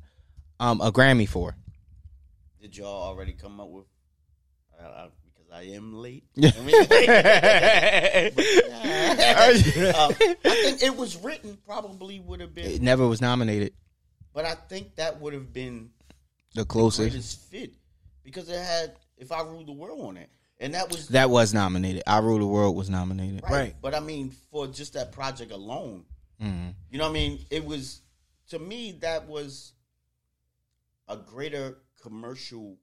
[0.60, 1.56] um a Grammy for.
[2.62, 3.86] Did y'all already come up with?
[4.80, 6.24] Uh, uh, because I am late.
[6.36, 6.52] Yeah.
[6.58, 6.76] I, mean,
[8.76, 10.14] uh, I
[10.64, 11.58] think it was written.
[11.66, 12.66] Probably would have been.
[12.66, 13.74] it never was nominated.
[14.34, 15.92] but I think that would have been
[16.56, 17.10] The closest.
[17.12, 17.74] greatest fit
[18.24, 21.54] because it had "If I Rule the World" on it, and that was That was
[21.54, 22.04] nominated.
[22.08, 23.44] I Rule the World was nominated.
[23.44, 23.52] right.
[23.52, 23.76] Right.
[23.82, 26.06] But I mean, for just that project alone,
[26.42, 26.74] Mhm.
[26.90, 27.46] you know what I mean?
[27.50, 28.02] It was
[28.50, 29.74] to me that was
[31.08, 32.78] a greater commercial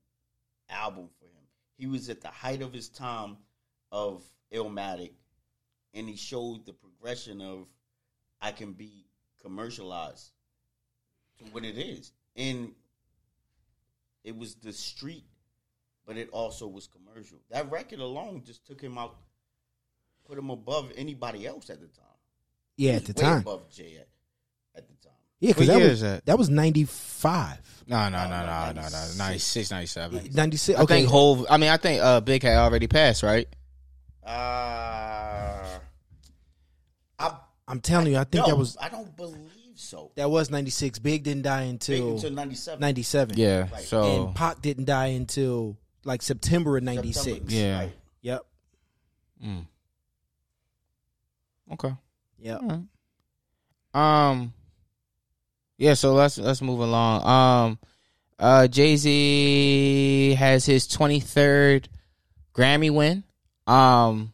[0.68, 1.44] album for him.
[1.76, 3.36] He was at the height of his time
[3.90, 5.12] of Illmatic,
[5.94, 7.66] and he showed the progression of
[8.40, 9.06] I can be
[9.40, 10.30] commercialized
[11.38, 12.72] to what it is, and
[14.24, 15.24] it was the street,
[16.06, 17.38] but it also was commercial.
[17.50, 19.16] That record alone just took him out,
[20.24, 22.06] put him above anybody else at the time.
[22.76, 23.40] Yeah, at the time.
[23.40, 24.08] above Jay at,
[24.76, 25.11] at the time.
[25.42, 26.24] Yeah, because that was that?
[26.26, 27.58] that was ninety five.
[27.88, 29.08] No, no, No, no, no, no, no, no.
[29.18, 29.18] 96.
[29.18, 30.30] 96, 97.
[30.34, 30.78] Ninety six.
[30.78, 31.46] I think Hove.
[31.50, 33.48] I mean, I think uh, Big had already passed, right?
[34.24, 34.30] Uh,
[37.18, 40.12] I I'm telling you, I think no, that was I don't believe so.
[40.14, 41.00] that was ninety six.
[41.00, 42.80] Big didn't die Big until until ninety seven.
[42.80, 43.36] ninety seven.
[43.36, 43.66] Yeah.
[43.72, 43.82] Right.
[43.82, 47.52] So and Pac didn't die until like September of ninety six.
[47.52, 47.88] Yeah.
[48.20, 48.46] Yep.
[49.44, 49.66] Mm.
[51.72, 51.92] Okay.
[52.38, 52.60] Yep.
[52.62, 54.30] Right.
[54.30, 54.52] Um.
[55.82, 55.94] Yeah.
[55.94, 57.26] So let's let's move along.
[57.26, 57.78] Um.
[58.38, 58.66] Uh.
[58.68, 61.88] Jay Z has his twenty third
[62.54, 63.24] Grammy win.
[63.66, 64.32] Um.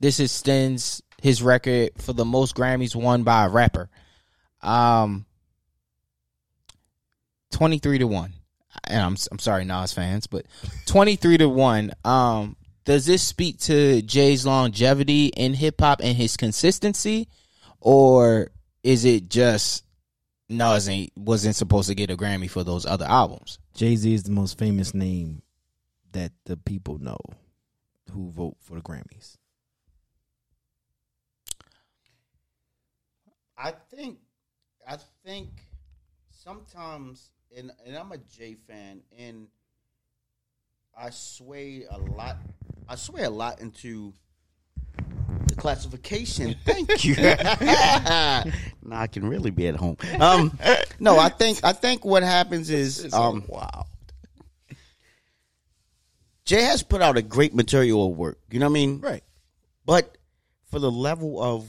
[0.00, 3.88] This extends his record for the most Grammys won by a rapper.
[4.60, 5.26] Um.
[7.50, 8.32] Twenty three to one.
[8.88, 10.46] And I'm I'm sorry, Nas fans, but
[10.86, 11.92] twenty three to one.
[12.04, 12.56] Um.
[12.84, 17.28] Does this speak to Jay's longevity in hip hop and his consistency?
[17.82, 18.48] or
[18.82, 19.84] is it just
[20.52, 23.58] Nas ain't wasn't supposed to get a Grammy for those other albums?
[23.74, 25.42] Jay Z is the most famous name
[26.12, 27.18] that the people know
[28.12, 29.36] who vote for the Grammys.
[33.56, 34.18] I think,
[34.86, 35.50] I think
[36.30, 39.48] sometimes, and and I'm a Jay fan, and
[40.96, 42.38] I sway a lot.
[42.88, 44.12] I sway a lot into
[45.54, 46.56] the classification.
[46.64, 47.14] Thank you.
[47.16, 48.44] now
[48.90, 49.96] I can really be at home.
[50.18, 50.58] Um,
[50.98, 53.86] no, I think I think what happens is um, wow.
[56.44, 58.38] Jay has put out a great material of work.
[58.50, 59.00] You know what I mean?
[59.00, 59.22] Right.
[59.84, 60.18] But
[60.70, 61.68] for the level of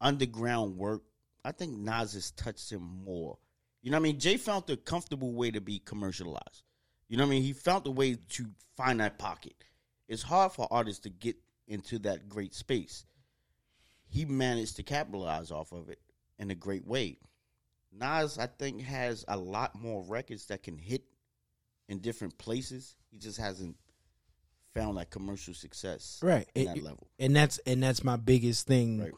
[0.00, 1.02] underground work,
[1.44, 3.38] I think Nas has touched him more.
[3.82, 4.18] You know what I mean?
[4.18, 6.62] Jay found the comfortable way to be commercialized.
[7.08, 7.42] You know what I mean?
[7.42, 9.54] He found a way to find that pocket.
[10.08, 11.36] It's hard for artists to get
[11.66, 13.04] into that great space.
[14.06, 15.98] He managed to capitalize off of it
[16.38, 17.18] in a great way.
[17.92, 21.04] Nas, I think, has a lot more records that can hit
[21.88, 22.96] in different places.
[23.10, 23.76] He just hasn't
[24.74, 26.48] found that commercial success Right.
[26.54, 27.08] It- that level.
[27.18, 29.12] And that's and that's my biggest thing Right.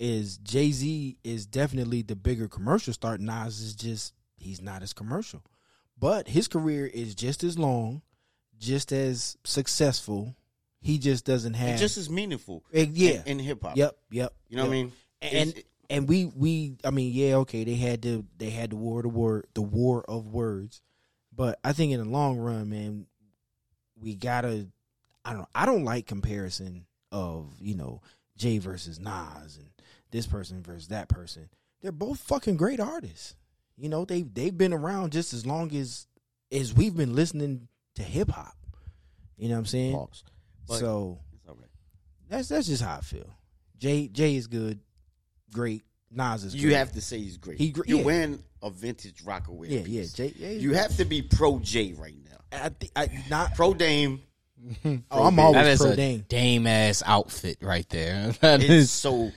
[0.00, 3.16] is Jay Z is definitely the bigger commercial star.
[3.16, 5.42] Nas is just he's not as commercial.
[5.98, 8.02] But his career is just as long,
[8.58, 10.34] just as successful.
[10.80, 12.62] He just doesn't have And just as meaningful.
[12.72, 13.22] Eh, yeah.
[13.26, 13.76] In, in hip hop.
[13.76, 14.32] Yep, yep.
[14.48, 14.92] You know what I mean?
[15.20, 18.76] And It's- and we we I mean, yeah, okay, they had to they had the
[18.76, 20.82] war of the word the war of words.
[21.34, 23.06] But I think in the long run, man,
[24.00, 24.68] we gotta
[25.24, 28.02] I don't I don't like comparison of, you know,
[28.36, 29.68] Jay versus Nas and
[30.10, 31.48] this person versus that person.
[31.82, 33.34] They're both fucking great artists.
[33.76, 36.06] You know, they they've been around just as long as
[36.50, 38.54] as we've been listening to hip hop.
[39.36, 39.94] You know what I'm saying?
[39.94, 40.24] Pause.
[40.68, 43.28] But- so It's that's that's just how I feel.
[43.78, 44.80] Jay Jay is good,
[45.52, 45.82] great.
[46.10, 46.76] Nas is You great.
[46.76, 47.58] have to say he's great.
[47.58, 48.04] He gr- You're yeah.
[48.04, 49.68] wearing a vintage Rockaway.
[49.68, 50.18] yeah, piece.
[50.18, 50.26] yeah.
[50.28, 52.58] Jay, yeah, You have to be pro J right now.
[52.64, 53.54] I think I not.
[53.54, 54.22] Pro Dame.
[55.10, 56.24] Oh, I'm always That is pro a Dame.
[56.28, 58.32] Dame ass outfit right there.
[58.40, 59.30] That It's is so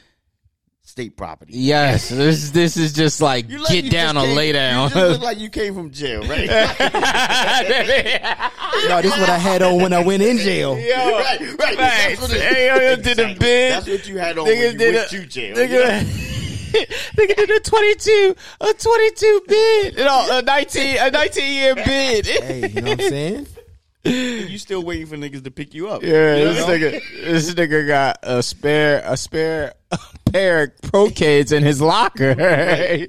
[0.89, 1.53] state property.
[1.55, 2.09] yes.
[2.19, 4.89] This this is just like You look- get down or came- lay down.
[4.89, 6.49] You just look like you came from jail, right?
[8.89, 10.75] No, this is what I had on when I went in jail.
[10.75, 11.77] right, right.
[11.77, 13.35] That's what, it, Hey, yo, yo, did the Exactly.
[13.39, 13.71] bid.
[13.73, 15.55] That's what you had on Nigga when you went a- to jail.
[15.55, 16.01] Nigga,
[17.17, 21.75] nigga did a twenty two, a twenty two bid, no, a nineteen, a nineteen year
[21.75, 22.25] bid.
[22.25, 23.47] Hey, you know what I'm saying?
[24.05, 26.03] You still waiting for niggas to pick you up.
[26.03, 26.73] Yeah, You this know?
[26.73, 29.73] nigga, this nigga got a spare, a spare
[30.31, 32.35] pair of pro kids in his locker.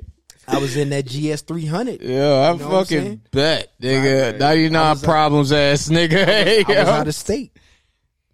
[0.49, 2.03] I was in that GS three hundred.
[2.03, 4.33] Yeah, I You know what I'm fucking bet, nigga.
[4.33, 4.39] Right.
[4.41, 6.25] Ninety I nine was, uh, problems ass nigga.
[6.25, 7.57] Hey, I was out of state.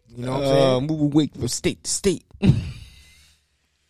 [0.08, 0.86] You know what I'm Uh, saying?
[0.86, 2.24] moving weight from state to state.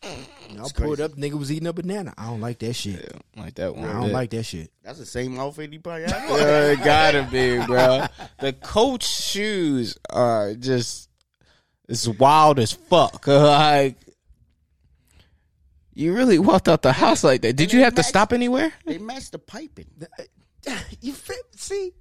[0.02, 2.14] And I pulled up, nigga was eating a banana.
[2.16, 3.12] I don't like that shit.
[3.36, 3.88] like that one.
[3.88, 4.70] I don't like that shit.
[4.84, 6.28] That's the same outfit he probably had.
[6.30, 8.06] Yeah, it gotta be, bro.
[8.38, 11.10] The coach shoes are just
[11.88, 13.26] it's wild as fuck.
[13.26, 13.96] Like
[15.96, 17.56] you really walked out the house like that.
[17.56, 18.70] Did you have to stop anywhere?
[18.84, 19.86] They matched the piping.
[20.68, 21.92] Uh, you fit, see?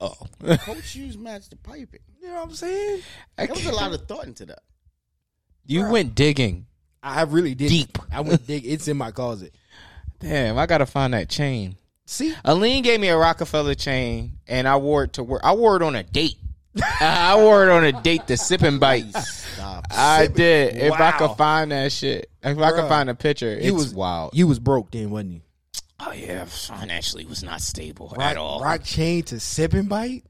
[0.00, 0.16] Oh,
[0.56, 2.00] Coach shoes matched the piping.
[2.20, 3.02] You know what I'm saying?
[3.36, 4.60] There was a lot of thought into that.
[5.66, 6.66] you went digging.
[7.02, 7.68] I really did.
[7.68, 7.98] Deep.
[8.10, 8.66] I went dig.
[8.66, 9.54] It's in my closet.
[10.18, 11.76] Damn, I gotta find that chain.
[12.06, 12.34] See?
[12.44, 15.42] Aline gave me a Roc-A-Fella chain, and I wore it to work.
[15.44, 16.38] I wore it on a date.
[17.00, 19.14] I wore it on a date to sip and bite.
[19.16, 19.86] Stop.
[19.90, 20.76] I did.
[20.76, 21.18] If I Wow.
[21.28, 22.88] could find that shit, if I could Bruh.
[22.88, 24.32] find a picture, it's You was wild.
[24.34, 25.40] You was broke then, wasn't you?
[25.98, 28.60] Oh yeah, financially was not stable Rock, at all.
[28.60, 30.24] rock chain to sip and bite?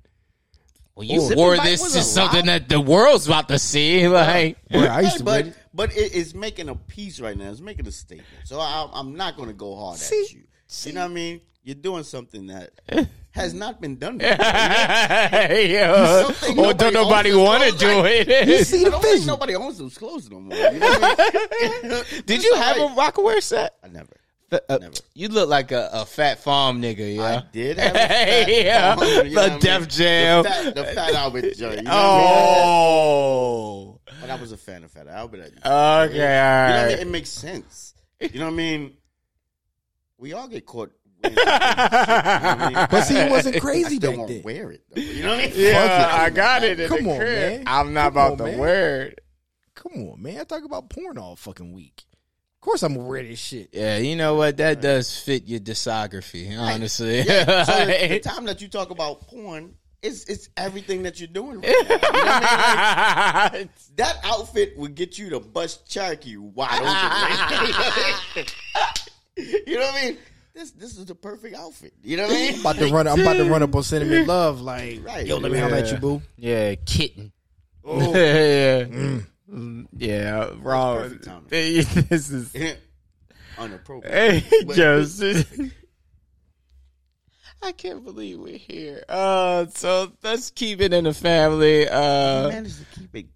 [0.94, 2.60] well, you Sipping wore bite this was to a something lot.
[2.60, 4.06] that the world's about to see.
[4.08, 7.50] Like, Boy, I used to but wear- but it, it's making a piece right now.
[7.50, 8.28] It's making a statement.
[8.44, 10.22] So I, I'm not going to go hard See?
[10.22, 10.42] at you.
[10.84, 11.40] You know what I mean?
[11.66, 12.70] You're doing something that
[13.32, 14.18] has not been done.
[14.18, 14.36] Before.
[14.36, 18.08] Yo, Something or don't nobody want to those do clothes.
[18.08, 18.66] You it?
[18.68, 19.26] see I the don't think vision.
[19.26, 20.56] nobody owns those clothes no more.
[20.56, 22.22] You know what I mean?
[22.24, 22.88] Did you have right.
[22.88, 23.74] a Rocawear set?
[23.82, 24.12] I never.
[24.52, 24.94] Uh, Never.
[25.14, 27.22] You look like a, a Phat Farm nigga, yeah.
[27.38, 29.58] I did have a fat Yeah, farm, you know the what I mean?
[29.60, 30.42] Def Jam.
[30.44, 31.76] The fat, the fat Albert joint.
[31.78, 34.16] You know what I Oh, mean?
[34.20, 35.40] But I was a fan of Fat Albert.
[35.40, 36.20] okay, You all know what I mean?
[36.20, 36.98] right.
[37.00, 37.94] It makes sense.
[38.20, 38.92] You know what I mean?
[40.16, 40.92] We all get caught.
[41.34, 42.86] Wearing some things, you know what I mean?
[42.90, 44.42] But see, it wasn't crazy still back won't then.
[44.42, 44.82] wear it.
[44.94, 45.52] Though, you know what I mean?
[45.56, 47.30] Yeah, I got it in Come the on, crib.
[47.50, 47.62] man.
[47.66, 48.58] I'm not Come about on, to man.
[48.58, 49.18] wear it.
[49.74, 50.40] Come on, man.
[50.40, 52.04] I talk about porn all fucking week.
[52.56, 53.68] Of course I'm gonna wear this shit.
[53.72, 54.56] Yeah, you know what?
[54.56, 57.20] That does fit your discography, honestly.
[57.20, 61.28] Yeah, so the, the time that you talk about porn, it's it's everything that you're
[61.28, 61.60] doing.
[61.60, 61.78] Right now.
[61.78, 63.60] You know what I mean?
[63.62, 68.44] Like, that outfit would get you to bust Cherokee wide open.
[68.44, 69.02] Right?
[69.66, 70.18] you know what I mean?
[70.56, 71.92] This this is the perfect outfit.
[72.02, 72.54] You know what I mean?
[72.54, 73.06] I'm about to run.
[73.06, 74.62] I'm about to run up on sentiment love.
[74.62, 75.26] Like, Right.
[75.26, 76.22] yo, let me holler at you, boo.
[76.38, 77.30] yeah, kitten.
[77.84, 78.00] Oh.
[78.16, 78.84] yeah,
[79.52, 81.20] Mm, yeah, wrong.
[81.20, 81.50] perfect
[82.08, 82.56] this is
[83.58, 84.42] Unappropriate.
[84.42, 85.46] hey, But- Joseph.
[87.62, 89.04] I can't believe we're here.
[89.08, 91.82] Uh, so let's keep it in the family.
[91.82, 93.26] You Uh, managed to keep it.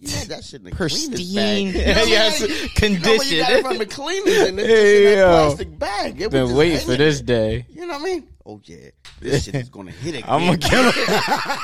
[0.00, 1.12] You had that shit in the pristine.
[1.14, 1.66] cleanest bag.
[1.66, 2.10] You know what I mean?
[2.10, 3.38] yes, Like, You know, you condition.
[3.38, 5.26] got it from the cleaners and it's just in Yo.
[5.28, 6.20] plastic bag.
[6.22, 7.66] It was Been waiting for this day.
[7.68, 8.28] You know what I mean?
[8.46, 8.76] Oh yeah,
[9.20, 10.24] this shit is gonna hit again.
[10.28, 11.04] I'm gonna kill him.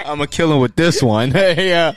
[0.00, 1.30] I'm gonna kill him with this one.
[1.34, 1.94] yeah,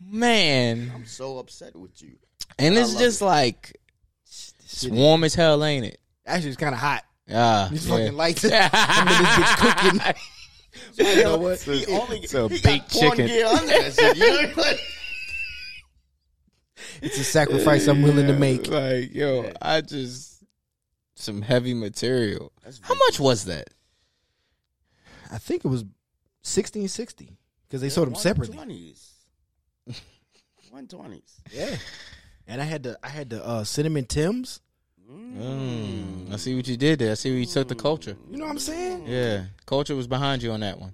[0.00, 0.92] man.
[0.94, 2.16] I'm so upset with you.
[2.58, 3.80] And I it's just like
[4.20, 5.98] it's warm as hell, ain't it?
[6.26, 7.04] Actually, ah, it's kind of hot.
[7.26, 7.96] Yeah, These yeah.
[7.96, 8.44] fucking lights.
[8.44, 10.14] I'm this bitch cooking.
[10.94, 11.60] You know what?
[11.60, 13.26] He only So he baked chicken.
[13.26, 14.16] gear under that shit.
[14.16, 14.80] You know, like,
[17.02, 18.68] It's a sacrifice I'm willing to make.
[18.68, 20.42] Like, yo, I just
[21.16, 22.52] some heavy material.
[22.82, 23.70] How much was that?
[25.30, 25.84] I think it was
[26.42, 28.56] sixteen sixty because they sold them separately.
[28.56, 29.00] 120s.
[30.72, 31.20] 120s.
[31.52, 31.76] Yeah,
[32.46, 34.60] and I had the I had the uh, cinnamon Tims.
[35.10, 37.10] Mm, I see what you did there.
[37.12, 38.16] I see where you took the culture.
[38.30, 39.06] You know what I'm saying?
[39.06, 40.92] Yeah, culture was behind you on that one.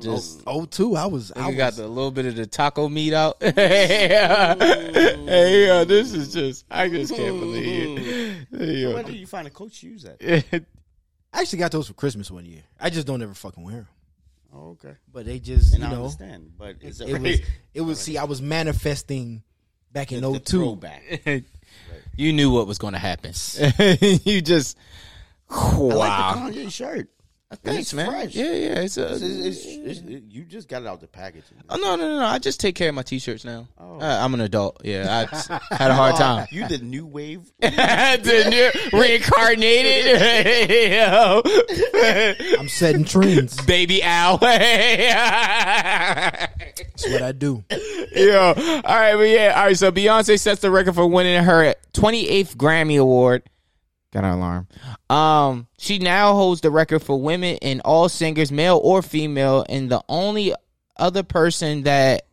[0.00, 0.96] Just Oh, two.
[0.96, 1.30] I was.
[1.32, 3.36] I you was got the little bit of the taco meat out.
[3.40, 4.54] yeah.
[5.30, 8.48] Hey, yo, this is just I just can't believe it.
[8.50, 9.02] Hey, Where yo.
[9.02, 10.16] did you find a coach shoes at?
[11.32, 12.62] I actually got those for Christmas one year.
[12.80, 13.88] I just don't ever fucking wear them.
[14.52, 14.94] Oh, okay.
[15.12, 17.40] But they just, And you I know, understand, but it's a it was.
[17.74, 18.00] It was.
[18.00, 19.42] See, I was manifesting
[19.92, 20.58] back in the, the 02.
[20.58, 21.02] throwback.
[22.16, 23.32] you knew what was going to happen.
[24.24, 24.76] you just
[25.50, 25.88] wow.
[25.90, 27.08] I like the Kanye shirt.
[27.52, 28.06] I think Thanks, man.
[28.08, 28.32] fresh.
[28.32, 28.80] Yeah, yeah.
[28.82, 29.12] It's a.
[29.12, 31.58] It's, it's, it's, it's, you just got it out the packaging.
[31.68, 32.24] Oh no, no, no, no!
[32.24, 33.66] I just take care of my t-shirts now.
[33.76, 33.98] Oh.
[33.98, 34.82] Uh, I'm an adult.
[34.84, 35.34] Yeah, I
[35.74, 36.46] had a hard time.
[36.52, 37.50] You the new wave.
[37.60, 38.70] Didn't you?
[38.96, 40.22] Reincarnated,
[42.60, 43.60] I'm setting trends.
[43.66, 44.38] baby owl.
[44.38, 45.26] That's
[47.08, 47.64] what I do.
[48.14, 49.76] Yo, all right, but yeah, all right.
[49.76, 53.42] So Beyonce sets the record for winning her 28th Grammy Award.
[54.12, 54.68] Got an alarm.
[55.08, 59.90] Um, she now holds the record for women in all singers, male or female, and
[59.90, 60.52] the only
[60.96, 62.26] other person that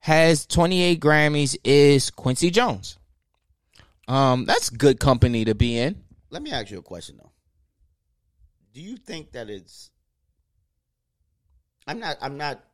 [0.00, 2.98] has 28 Grammys is Quincy Jones.
[4.08, 6.02] Um, that's good company to be in.
[6.30, 7.30] Let me ask you a question though.
[8.74, 9.90] Do you think that it's?
[11.86, 12.16] I'm not.
[12.20, 12.64] I'm not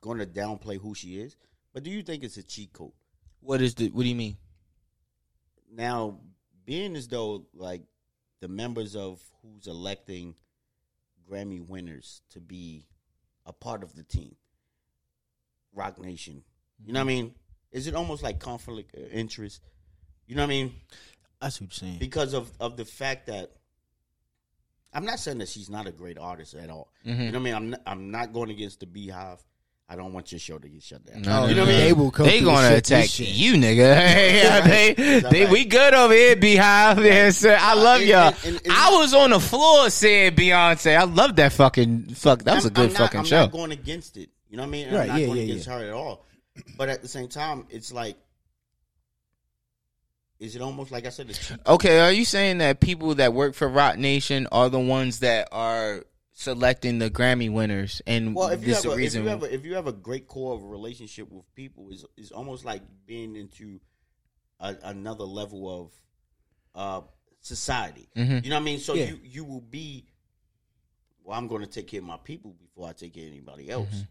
[0.00, 1.36] going to downplay who she is,
[1.72, 2.92] but do you think it's a cheat code?
[3.40, 3.88] What is the?
[3.90, 4.36] What do you mean?
[5.70, 6.20] Now,
[6.64, 7.82] being as though like
[8.40, 10.34] the members of who's electing
[11.30, 12.86] Grammy winners to be
[13.46, 14.36] a part of the team,
[15.74, 16.42] Roc Nation.
[16.84, 17.34] You know what I mean?
[17.72, 19.60] Is it almost like conflict of interest?
[20.26, 20.74] You know what I mean?
[21.40, 21.98] That's what you're saying.
[21.98, 23.52] Because of of the fact that
[24.92, 26.92] I'm not saying that she's not a great artist at all.
[27.04, 27.22] Mm-hmm.
[27.22, 27.54] You know what I mean?
[27.54, 29.42] I'm not, I'm not going against the Beehive.
[29.86, 31.22] I don't want your show to get shut down.
[31.22, 31.80] No, oh, you know what I mean?
[31.84, 33.76] They will come They gonna and attack you, nigga.
[33.76, 37.04] yeah, they, they, we good over here, Beehive.
[37.04, 37.56] Yeah, sir.
[37.60, 38.28] I love and- y'all.
[38.28, 40.96] and- and- and- I was on the floor saying Beyonce.
[40.96, 42.44] I love that fucking fuck.
[42.44, 43.40] That was a I'm- good I'm not- fucking I'm show.
[43.40, 44.30] not going against it.
[44.48, 44.86] You know what I mean?
[44.94, 45.78] Right, I'm not yeah, going yeah, against yeah.
[45.78, 46.24] her at all.
[46.78, 48.16] But at the same time, it's like,
[50.40, 51.28] is it almost like I said?
[51.28, 55.20] The Okay, are you saying that people that work for Roc Nation are the ones
[55.20, 56.04] that are
[56.34, 59.22] selecting the Grammy winners, and Well, if you this have the a, if reason?
[59.22, 62.04] you have a, if you have a great core of a relationship with people, is
[62.16, 63.80] is almost like being into
[64.60, 65.92] a, another level of
[66.74, 67.06] uh,
[67.40, 68.08] society.
[68.16, 68.44] Mhm.
[68.44, 68.78] You know what I mean?
[68.80, 69.06] So Yeah.
[69.06, 70.04] you you will be.
[71.22, 73.70] Well, I'm going to take care of my people before I take care of anybody
[73.70, 73.88] else.
[73.88, 74.02] Mm-hmm.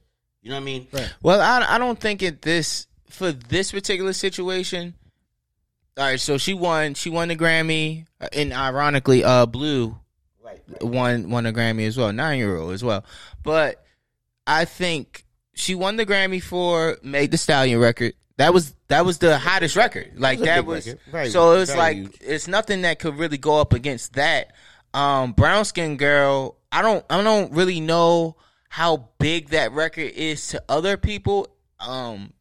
[0.41, 0.87] You know what I mean?
[0.91, 1.13] Right.
[1.21, 4.95] Well, I I don't think it this for this particular situation.
[5.95, 6.95] All right, so she won.
[6.95, 9.95] She won the Grammy, uh, and ironically, uh, Blue
[10.53, 10.81] Right.
[10.81, 10.83] right.
[10.83, 13.03] won won a Grammy as well, nine year old as well.
[13.43, 13.83] But
[14.47, 18.13] I think she won the Grammy for "Megan Thee Stallion" record.
[18.37, 20.13] That was that was the hottest record.
[20.17, 21.01] Like was that was record.
[21.11, 21.53] Very- so.
[21.53, 22.17] It's very like huge.
[22.21, 24.53] it's nothing that could really go up against that.
[24.93, 26.57] Um, Brown Skin Girl.
[26.71, 28.37] I don't I don't really know
[28.69, 31.47] how big that record is to other people.
[31.79, 32.33] Um,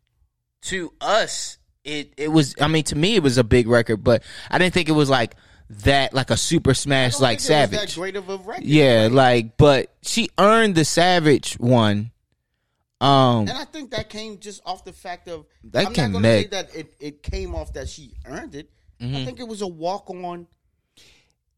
[0.63, 2.55] to us, it it was.
[2.61, 5.11] I mean, to me, it was a big record, but I didn't think it was
[5.11, 5.35] like
[5.85, 7.95] that, like a super smash, I don't like think it was Savage.
[7.95, 8.64] That great of a record.
[8.64, 12.11] Yeah, Like, like, but she earned the Savage one.
[13.01, 16.23] Um, And I think that came just off the fact of That I'm came not
[16.23, 18.70] going to say that it, it came off that she earned it.
[19.01, 19.16] Mm-hmm.
[19.16, 20.47] I think it was a walk on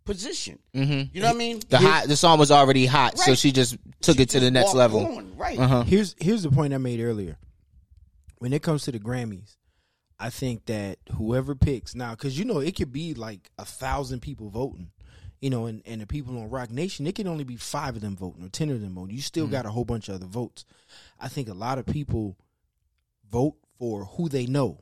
[0.05, 0.59] position.
[0.75, 1.11] mhm.
[1.13, 1.61] You know what I mean?
[1.69, 4.75] the hot, the song was already hot, so she just took it to the next
[4.75, 5.05] level.
[5.05, 5.59] on, right?
[5.59, 5.83] Uh huh.
[5.83, 7.37] Here's here's the point I made earlier.
[8.39, 9.57] When it comes to the Grammys,
[10.25, 14.21] I think that whoever picks now, because you know it could be like a thousand
[14.21, 14.91] people voting,
[15.43, 18.01] you know, and, and the people on Roc Nation, it can only be five of
[18.01, 19.15] them voting or ten of them voting.
[19.15, 20.65] You still got a whole bunch of other votes.
[21.21, 22.39] I think a lot of people
[23.31, 24.81] vote for who they know,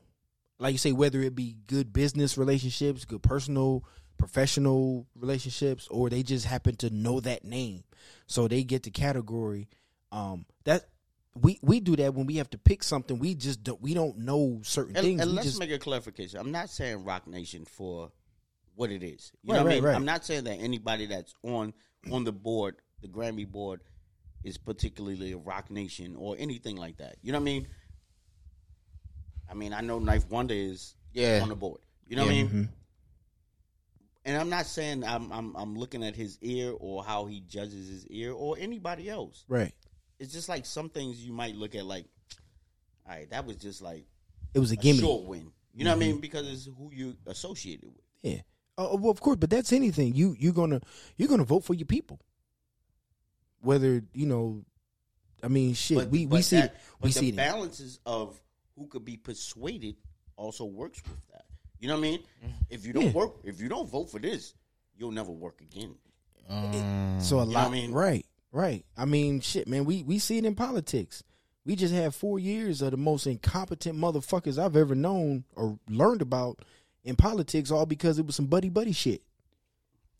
[0.59, 3.83] like you say, whether it be good business relationships, good personal,
[4.17, 7.83] professional relationships, or they just happen to know that name,
[8.27, 9.67] so they get the category.
[10.09, 10.85] Um, that
[11.35, 13.17] we we do that when we have to pick something.
[13.17, 15.21] We just don't, we don't know certain And, things.
[15.21, 16.39] and we let's just make a clarification.
[16.39, 18.11] I'm not saying Roc Nation for
[18.75, 19.31] what it is.
[19.43, 19.83] You Right, know what I mean?
[19.83, 19.95] right.
[19.95, 21.73] I'm not saying that anybody that's on
[22.11, 23.81] on the board, the Grammy board,
[24.43, 27.15] is particularly a Roc Nation or anything like that.
[27.21, 27.67] You know what I mean?
[29.49, 31.39] I mean, I know Knife Wonder is Yeah.
[31.41, 31.81] on the board.
[32.07, 32.43] You know what I Yeah.
[32.43, 32.51] mean?
[32.51, 32.69] Mhm.
[34.25, 37.89] And I'm not saying I'm, I'm I'm looking at his ear or how he judges
[37.89, 39.43] his ear or anybody else.
[39.47, 39.73] right.
[40.19, 42.05] It's just like some things you might look at like,
[43.07, 44.05] all right, that was just like
[44.53, 44.99] It was a a gimme.
[44.99, 45.51] short win.
[45.75, 46.11] You know what I mean?
[46.13, 46.19] Mm-hmm.
[46.21, 48.03] Because it's who you associated with.
[48.21, 48.41] Yeah.
[48.77, 50.13] Oh, well, of course, but that's anything.
[50.15, 50.81] You you're gonna
[51.17, 52.19] you're gonna vote for your people.
[53.61, 54.63] Whether you know,
[55.41, 55.97] I mean, shit.
[55.97, 56.77] But, we but we see that, it.
[56.99, 57.35] but we the see it.
[57.35, 58.39] balances of
[58.77, 59.95] who could be persuaded
[60.35, 61.45] also works with that.
[61.79, 62.19] You know what I mean?
[62.19, 62.51] Mm-hmm.
[62.69, 63.11] If you don't Yeah.
[63.11, 64.53] work, if you don't vote for this,
[64.97, 65.95] you'll never work again.
[66.49, 67.91] Um, so a know lot, what I mean?
[67.91, 68.85] right, right.
[68.95, 69.83] I mean, shit, man.
[69.83, 71.23] We we see it in politics.
[71.65, 76.21] We just had four years of the most incompetent motherfuckers I've ever known or learned
[76.21, 76.59] about
[77.03, 79.21] in politics, all because it was some buddy buddy shit.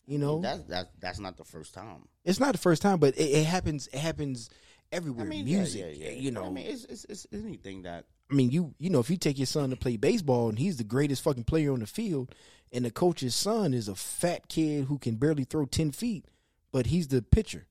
[0.06, 2.10] You know, That's that's that's not the first time.
[2.26, 3.88] it's not the first time, but it, it happens.
[3.88, 4.50] It happens
[4.92, 5.26] everywhere.
[5.26, 6.16] I mean, yeah, Music, yeah, yeah.
[6.18, 6.46] you know.
[6.46, 9.38] I mean, it's, it's it's anything that I mean, you you know, if you take
[9.38, 12.36] your son to play baseball and he's the greatest fucking player on the field,
[12.72, 16.26] and the coach's son is a fat kid who can barely throw ten feet,
[16.74, 17.68] but he's the pitcher.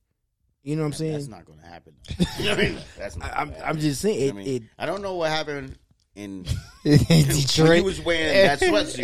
[0.63, 1.13] You know what I'm saying?
[1.13, 1.93] that's not going to happen.
[2.39, 2.77] you know I mean?
[2.97, 3.31] That's not.
[3.31, 3.81] I, I'm gonna I'm happen.
[3.81, 4.35] just saying I it.
[4.35, 5.77] mean, it I don't know what happened
[6.15, 6.45] in
[6.83, 9.03] when he was wearing that sweatsuit.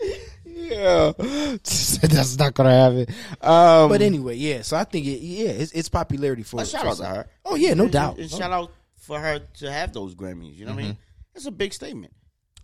[0.44, 3.06] yeah, that's not gonna happen.
[3.40, 4.62] Um, but anyway, yeah.
[4.62, 6.60] So I think it, yeah, it's, it's popularity for.
[6.62, 7.26] A shout for out to her.
[7.44, 8.18] Oh yeah, no And- doubt.
[8.18, 10.56] And Oh, shout out for her to have those Grammys.
[10.56, 10.98] You know what I mean?
[11.34, 12.12] It's a big statement.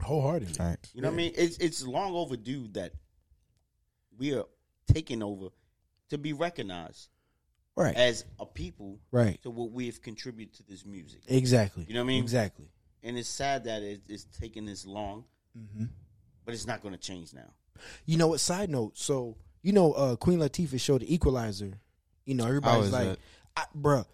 [0.02, 0.54] wholeheartedly.
[0.94, 1.32] You know what I mean?
[1.36, 2.92] It's it's long overdue that
[4.18, 4.44] we are
[4.92, 5.48] taking over
[6.10, 7.08] to be recognized
[7.76, 11.20] Right, as a people right, to what we have contributed to this music.
[11.28, 11.84] exactly.
[11.86, 12.22] You know what I mean?
[12.22, 12.66] Exactly.
[13.02, 15.24] And it's sad that it, it's taking this long,
[15.54, 15.84] hmm
[16.44, 17.52] but it's not going to change now.
[18.06, 18.40] You know what?
[18.40, 18.96] Side note.
[18.96, 21.72] So you know, uh, Queen Latifah showed the Equalizer.
[22.24, 23.18] You know, everybody's like, that?
[23.56, 24.06] I, "Bruh."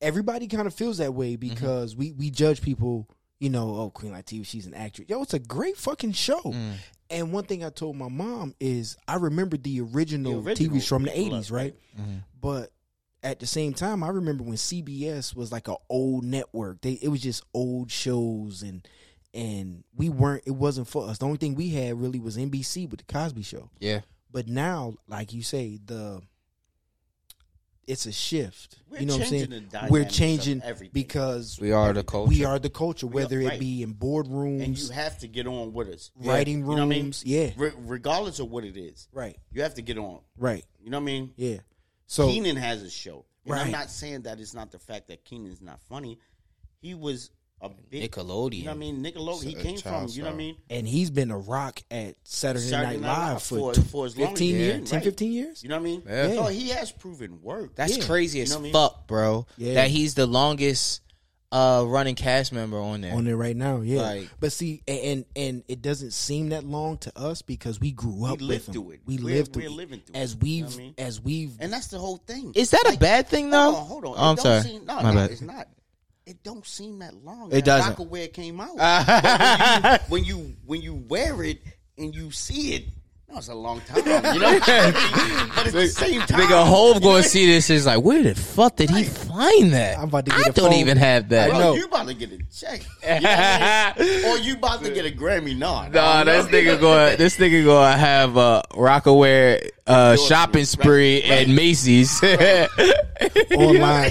[0.00, 3.08] Everybody kind of feels that way because we we judge people,
[3.38, 5.08] you know, oh Queen Latifah, she's an actress.
[5.08, 6.40] Yo, it's a great fucking show.
[6.42, 6.72] Mm.
[7.10, 10.88] And one thing I told my mom is I remember the original, The original TVs
[10.88, 11.74] from the eighties, right?
[11.74, 12.00] right.
[12.00, 12.16] Mm-hmm.
[12.40, 12.70] But
[13.22, 16.80] at the same time, I remember when CBS was like an old network.
[16.80, 18.86] They it was just old shows and
[19.34, 20.44] and we weren't.
[20.46, 21.18] It wasn't for us.
[21.18, 23.70] The only thing we had really was NBC with the Cosby Show.
[23.78, 24.00] Yeah.
[24.30, 26.22] But now, like you say, the
[27.86, 28.78] it's a shift.
[28.90, 29.50] We're you know what I'm saying?
[29.70, 30.90] the We're changing everything.
[30.92, 32.28] because We are the culture.
[32.28, 35.28] we are the culture, We are- whether it be in boardrooms, and you have to
[35.28, 36.10] get on with us.
[36.16, 36.76] writing You rooms.
[36.78, 37.14] know what I mean?
[37.24, 40.20] Yeah, Re- regardless of what it is, right, you have to get on.
[40.36, 40.64] right.
[40.82, 41.32] You know what I mean?
[41.36, 41.58] Yeah.
[42.06, 43.24] So Kenan has a show.
[43.44, 46.18] And I'm not saying that it's not the fact that Kenan's not funny.
[46.80, 47.30] He was
[47.62, 48.54] a big Nickelodeon.
[48.58, 49.02] You know what I mean?
[49.04, 49.42] Nickelodeon.
[49.44, 49.92] He came from.
[49.92, 50.56] child You know what I mean?
[50.70, 53.86] and he's been a rock at Saturday, Saturday Night Night Live Live for, for- tw-
[53.86, 55.62] for as long 15 he years, can, 10, 15 years.
[55.62, 56.02] You know what I mean?
[56.06, 56.34] Yeah.
[56.34, 57.74] So he has proven work.
[57.76, 58.04] That's Yeah.
[58.04, 58.72] crazy You as know what I mean?
[58.72, 59.46] fuck, bro.
[59.56, 59.74] Yeah.
[59.74, 61.00] That he's the longest
[61.52, 63.14] uh running cast member on there.
[63.14, 63.80] on there right now.
[63.80, 67.78] Yeah, Like- but see, a- and and it doesn't seem that long to us because
[67.80, 68.72] we grew up lived with him.
[68.82, 69.00] through it.
[69.06, 69.72] We We're- lived through we're it.
[69.72, 70.42] living through as it.
[70.42, 70.94] we've You know what I mean?
[70.98, 72.52] as we've and that's the whole thing.
[72.56, 73.72] Is that a bad thing though?
[73.72, 74.14] Hold on, hold on.
[74.18, 74.60] Oh, I'm sorry.
[74.62, 75.30] seem, no, My no, bad.
[75.30, 75.68] it's not.
[76.26, 77.50] It don't seem that long.
[77.52, 78.32] It that doesn't.
[78.34, 78.76] Came out.
[80.08, 81.62] When, you, when you when you wear it
[81.96, 82.84] and you see it,
[83.28, 83.98] no, it's a long time.
[83.98, 84.58] You know,
[85.54, 88.02] but at the same time, Nigga, Hove you going know, to see this is like,
[88.02, 89.98] where the fuck did he find that?
[89.98, 91.50] I'm about to I get a don't phone- even have that.
[91.50, 91.74] Bro, know.
[91.74, 94.24] you about to get a check, you know what I mean?
[94.26, 95.56] or you about to get a Grammy?
[95.56, 97.16] Nah, Nah, nah, this nigga going.
[97.18, 101.40] This nigga going to have a Rocawear uh, shopping spree right, right.
[101.42, 102.22] at Macy's.
[103.56, 104.10] online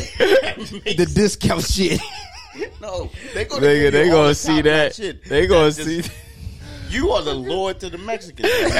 [0.97, 2.01] the discount shit.
[2.81, 4.95] No, they gonna, Nigga, give they gonna see that.
[4.95, 5.25] Shit.
[5.25, 6.03] They gonna That's see.
[6.85, 8.49] Just- You are the lord to the Mexicans.
[8.51, 8.69] you know?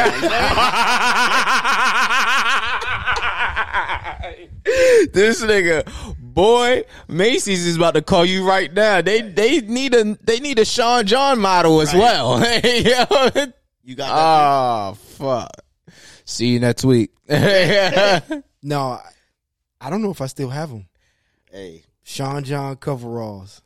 [5.14, 5.86] this nigga,
[6.20, 9.02] boy, Macy's is about to call you right now.
[9.02, 12.00] They they need a they need a Sean John model as Right.
[12.02, 12.40] well.
[13.88, 14.18] You got that.
[14.18, 15.52] Oh fuck.
[16.26, 17.12] See you next week.
[18.68, 19.02] No, I,
[19.80, 20.88] I don't know if I still have them.
[21.52, 23.62] hey, Sean John coveralls.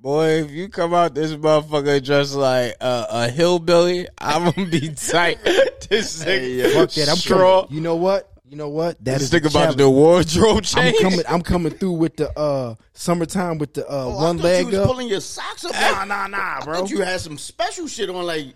[0.00, 4.88] Boy, if you come out this motherfucker dressed like a, a hillbilly, I'm gonna be
[4.94, 5.42] tight.
[5.44, 7.08] this nigga, Fuck that.
[7.10, 7.62] I'm straw.
[7.64, 7.74] coming.
[7.76, 8.26] You know what?
[8.48, 8.96] You know what?
[9.04, 9.76] That This is the nigga about to challenge.
[9.76, 10.98] do wardrobe I'm change.
[11.02, 11.22] coming.
[11.28, 14.60] I'm coming through with the uh summertime with the uh oh, I one thought leg
[14.64, 14.86] you was up.
[14.86, 15.72] pulling your socks up.
[15.74, 16.74] Nah, nah, nah, I bro.
[16.80, 18.54] thought you had some special shit on, like.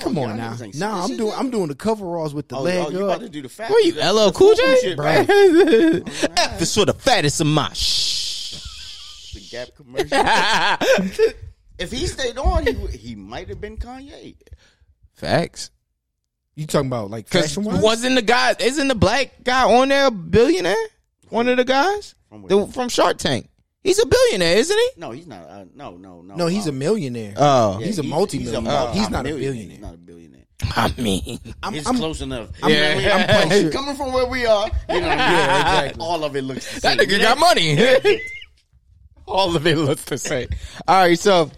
[0.00, 0.56] Come Oh, on now.
[0.74, 1.32] Nah, I'm doing.
[1.36, 3.16] I'm doing the coveralls with the Oh, leg oh, you up.
[3.16, 3.70] about to do the fat?
[3.70, 4.76] Where you, LL Cool J?
[4.80, 5.28] shit, Right.
[6.38, 8.29] F this for the fattest of my shh.
[9.34, 10.08] The Gap commercial.
[11.78, 14.36] if he stayed on, he, would- he might have been Kanye.
[15.14, 15.70] Facts.
[16.56, 17.80] You talking about like Cause fashion wise?
[17.82, 18.54] wasn't the guy?
[18.58, 20.74] Isn't the black guy on there a billionaire?
[21.28, 23.48] One of the guys From the, from Shark Tank.
[23.84, 24.88] He's a billionaire, isn't he?
[25.00, 25.42] No, he's not.
[25.48, 26.34] Uh, no, no, no.
[26.34, 27.32] No, he's uh, a millionaire.
[27.36, 28.60] Oh, yeah, he's a multi-millionaire.
[28.62, 29.52] multi- He's not a millionaire.
[29.52, 29.70] billionaire.
[29.76, 30.44] He's not a billionaire.
[30.76, 32.50] I mean, I'm, It's I'm- close enough.
[32.62, 32.94] I'm- Yeah.
[32.98, 33.30] You I mean?
[33.30, 33.70] I'm quite sure.
[33.70, 36.04] Coming from where we are, you know, Yeah, exactly.
[36.04, 37.08] all of it looks the that same.
[37.08, 37.74] nigga got money.
[39.26, 40.48] All of it looks the same.
[40.88, 41.50] All right, so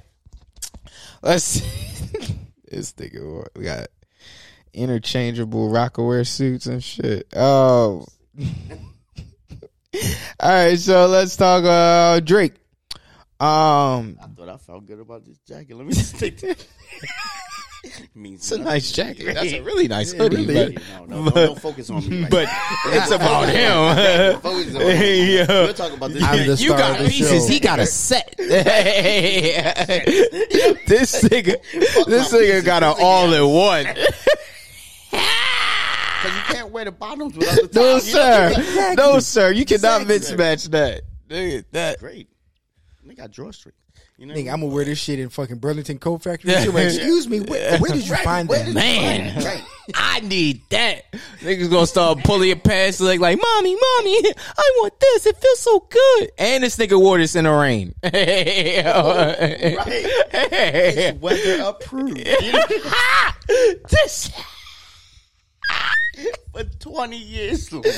[1.23, 2.37] let's see.
[2.69, 3.47] this nigga.
[3.57, 3.89] We got
[4.73, 7.27] interchangeable Rocawear suits and shit.
[7.35, 8.07] Oh.
[10.41, 12.55] All right, so let's talk uh Drake.
[13.39, 15.77] Um I thought I felt good about this jacket.
[15.77, 16.67] Let me just take that.
[18.15, 19.35] means it's a nice jacket.
[19.35, 20.75] That's a really nice hoodie, Really?
[20.75, 22.23] but No, no, no, don't focus on me.
[22.23, 22.49] Right but
[22.87, 24.41] it's about him.
[24.41, 25.37] Focus on me.
[25.39, 25.47] Yo.
[25.49, 26.61] We'll talk about this.
[26.61, 27.47] You got pieces.
[27.47, 27.53] show.
[27.53, 28.35] He got a set.
[30.87, 31.57] this nigga,
[32.07, 33.85] this nigga got an all in one.
[36.21, 37.75] Because you can't wear the bottoms without the top.
[37.75, 39.51] No sir, no sir.
[39.51, 40.37] You cannot Exactly.
[40.47, 41.01] mismatch that.
[41.29, 41.99] Nigga, that.
[41.99, 42.29] Great.
[43.05, 43.73] They got drawstrings.
[44.19, 46.53] You know, Nigga, I'm gonna wear this shit in fucking Burlington Coat Factory.
[46.53, 48.67] Shit, like, Excuse me, where, where did you Right, find that?
[48.67, 49.65] did- Man, Right.
[49.95, 51.11] I need that.
[51.41, 54.19] Niggas gonna start pulling your pants leg like, mommy, mommy,
[54.57, 55.27] I want this.
[55.27, 56.31] It feels so good.
[56.39, 57.95] And this nigga wore this in the rain.
[58.05, 58.13] Right.
[60.35, 62.19] It's weather approved.
[63.91, 64.31] This
[66.53, 67.83] For 20 years long.
[67.85, 67.91] yo,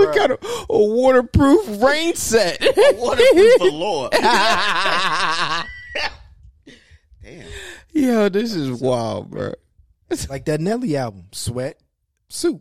[0.00, 0.38] we got a,
[0.70, 2.58] a waterproof rain set.
[2.96, 4.08] Waterproof galore.
[7.22, 7.46] Damn.
[7.92, 9.52] yo, this is wild, bro.
[10.10, 11.78] It's like that Nelly album, Sweat,
[12.28, 12.60] Suit.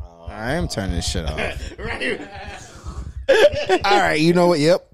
[0.00, 0.26] Oh.
[0.28, 1.38] I am turning this shit off.
[1.78, 2.20] Right.
[3.84, 4.60] All right, you know what?
[4.60, 4.86] Yep.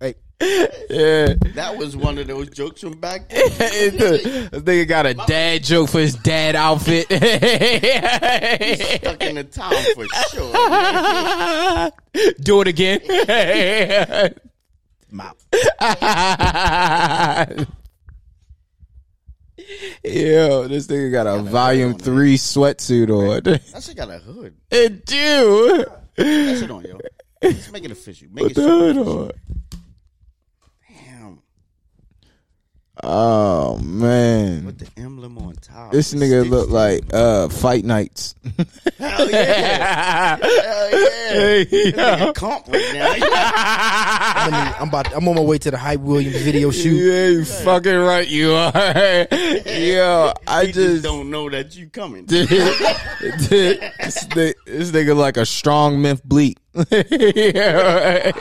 [0.00, 1.34] Hey, Yeah.
[1.54, 3.48] That was one of those jokes from back then.
[3.58, 4.22] this
[4.62, 7.06] nigga got a dad joke for his dad outfit.
[7.10, 7.20] Stuck
[9.22, 10.52] in the town for sure.
[12.40, 13.00] Do it again.
[15.10, 15.44] Mouth.
[20.04, 23.42] Yo, this nigga got a volume three sweatsuit on.
[23.42, 24.54] That shit got a hood.
[24.70, 25.84] it do.
[26.16, 26.98] That shit on, yo.
[27.42, 28.28] Let's make it official.
[28.32, 29.32] Make Put it the hood on.
[31.04, 31.42] Damn.
[33.04, 34.64] Oh man.
[34.64, 35.92] With the emblem on top.
[35.92, 38.34] This nigga stick look like uh fight nights.
[38.98, 40.36] Hell yeah.
[40.36, 41.64] Hell yeah.
[41.64, 43.14] This nigga comp right now.
[44.38, 45.14] I'm, I'm about.
[45.14, 46.96] I'm on my way to the Hype Williams video shoot.
[46.96, 48.72] Yeah, you fucking right you are.
[49.68, 52.26] Yo, I just just don't know that you coming.
[52.26, 56.58] this, nigga, this nigga like a strong Memphis Bleek.
[56.90, 58.32] yeah,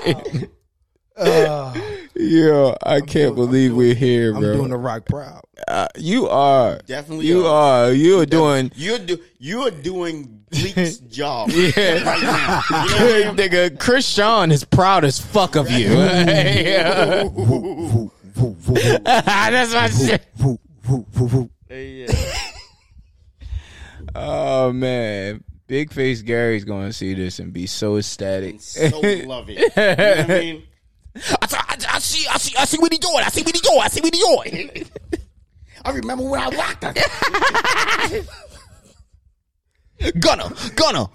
[1.15, 2.06] right.
[2.19, 4.51] Yo, I can't believe we're here, bro.
[4.51, 5.41] I'm doing the Roc proud.
[5.67, 6.79] uh, you are.
[6.85, 7.85] Definitely You are.
[7.87, 7.91] are.
[7.91, 8.71] You are doing.
[8.75, 11.67] You're do you're doing Bleek's job Yeah.
[12.03, 12.61] right now.
[12.69, 13.35] You know what I mean?
[13.35, 15.89] Nigga, Chris Sean is proud as fuck of you.
[15.97, 17.23] Yeah.
[19.03, 20.23] That's my shit.
[21.69, 22.07] Yeah.
[24.15, 28.61] Oh man, Big Face Gary's going to see this and be so ecstatic.
[28.61, 28.85] So
[29.25, 29.59] love it.
[29.59, 29.99] You know what
[30.31, 30.63] I mean?
[31.41, 33.23] I, I, I see, I see, I see what he doing.
[33.23, 33.81] I see what he doing.
[33.81, 34.85] I see what he doing.
[35.85, 36.93] I remember when I rocked her.
[40.19, 41.07] Gunner, Gunner.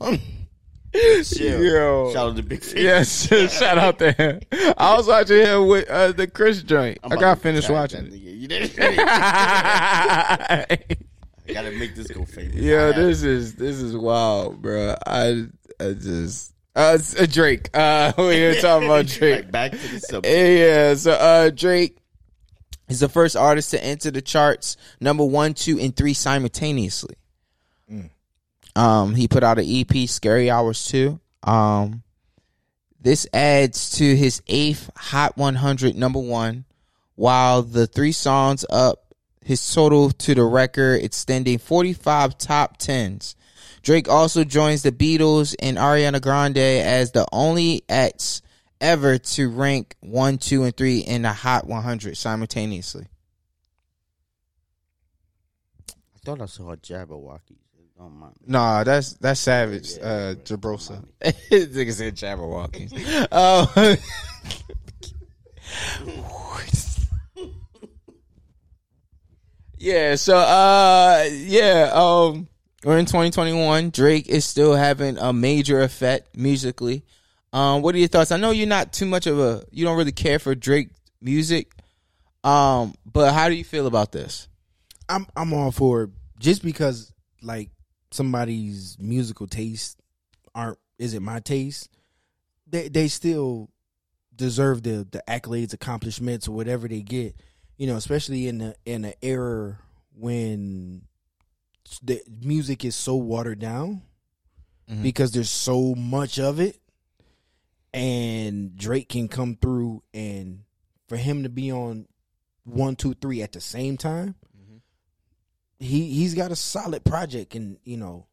[0.93, 1.65] Chill.
[1.65, 2.13] Yo.
[2.13, 2.75] Shout out to Big Face.
[2.83, 3.29] Yes,
[3.59, 4.41] shout out to him.
[4.77, 6.99] I was watching him with uh, the Chris joint.
[7.03, 8.71] I'm I got finished watching that You did.
[8.79, 10.77] I
[11.49, 12.57] gotta make this go famous.
[12.57, 14.95] Yeah, this is this is wild, bro.
[15.07, 15.47] I
[15.81, 17.69] I just uh, uh Drake.
[17.75, 19.51] Uh, we were talking about Drake.
[19.51, 20.27] Back to the subject.
[20.27, 21.99] Yeah, so uh Drake
[22.89, 27.17] is the first artist to enter the charts number one, two, and three simultaneously.
[28.75, 31.21] Um, he put out an EP, Scary Hours Two.
[31.43, 32.03] Um,
[33.01, 36.65] this adds to his eighth Hot 100 number one,
[37.15, 39.15] while the three songs up
[39.45, 43.35] his total to the record, extending 45 top tens.
[43.83, 48.43] Drake also joins the Beatles and Ariana Grande as the only acts
[48.81, 53.07] ever to rank one, two, and three in the Hot 100 simultaneously.
[55.91, 57.57] I thought I saw a Jabberwocky.
[57.99, 61.05] Don't Nah, that's that's Savage, uh, Jabrosa.
[61.23, 63.29] Nigga said Jabberwocky.
[63.31, 63.73] Oh.
[69.79, 70.17] yeah.
[70.17, 71.91] So, uh, yeah.
[71.95, 72.49] Um,
[72.85, 73.91] we're in 2021.
[73.91, 77.05] Drake is still having a major effect musically.
[77.53, 78.33] Um, what are your thoughts?
[78.33, 81.73] I know you're not too much of a, you don't really care for Drake music.
[82.45, 84.49] Um, but how do you feel about this?
[85.09, 87.13] I'm I'm all for it just because
[87.43, 87.71] like
[88.11, 89.99] somebody's musical taste
[90.55, 91.89] aren't is it my taste.
[92.67, 93.71] They they still
[94.35, 97.37] deserve the the accolades, accomplishments, or whatever they get.
[97.77, 99.79] You know, especially in the in the era
[100.15, 101.03] when
[102.03, 104.03] the music is so watered down
[104.89, 105.03] Mhm.
[105.03, 106.81] because there's so much of it,
[107.93, 110.65] and Drake can come through and
[111.09, 112.07] for him to be on
[112.65, 114.35] one, two, three at the same time
[115.79, 118.27] he he's got a solid project, and you know,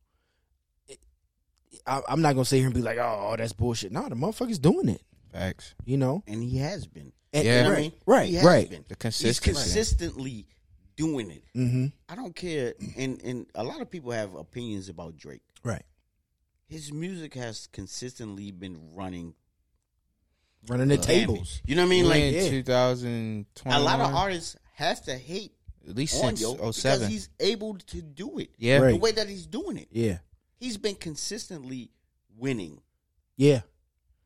[0.87, 0.99] it,
[1.87, 3.91] I, I'm not gonna sit here and be like, oh, that's bullshit.
[3.91, 5.01] No, the motherfucker's doing it.
[5.31, 5.73] Facts.
[5.83, 7.11] You know, And he has been.
[7.33, 7.57] And- Yeah.
[7.57, 7.91] You know I right, mean?
[8.05, 8.69] right, He has right.
[8.69, 8.83] been.
[8.87, 8.97] The He's
[9.39, 9.51] consistency.
[9.51, 10.47] consistently
[10.99, 11.43] doing it.
[11.55, 11.85] Mm-hmm.
[12.09, 12.73] I don't care.
[12.97, 15.41] And and a lot of people have opinions about Drake.
[15.63, 15.83] Right,
[16.67, 19.33] His music has consistently been running
[20.67, 21.07] running the gamut.
[21.07, 21.61] tables.
[21.65, 22.05] You know what I mean?
[22.07, 22.49] Like in yeah.
[22.49, 23.75] 2020.
[23.75, 25.53] a lot of artists have to hate
[25.87, 27.09] at least on since yo because 07.
[27.09, 28.49] he's able to do it.
[28.57, 28.79] Yeah.
[28.79, 28.91] Right.
[28.91, 29.87] The way that he's doing it.
[29.91, 30.17] Yeah,
[30.59, 31.91] He's been consistently
[32.37, 32.81] winning.
[33.37, 33.61] yeah,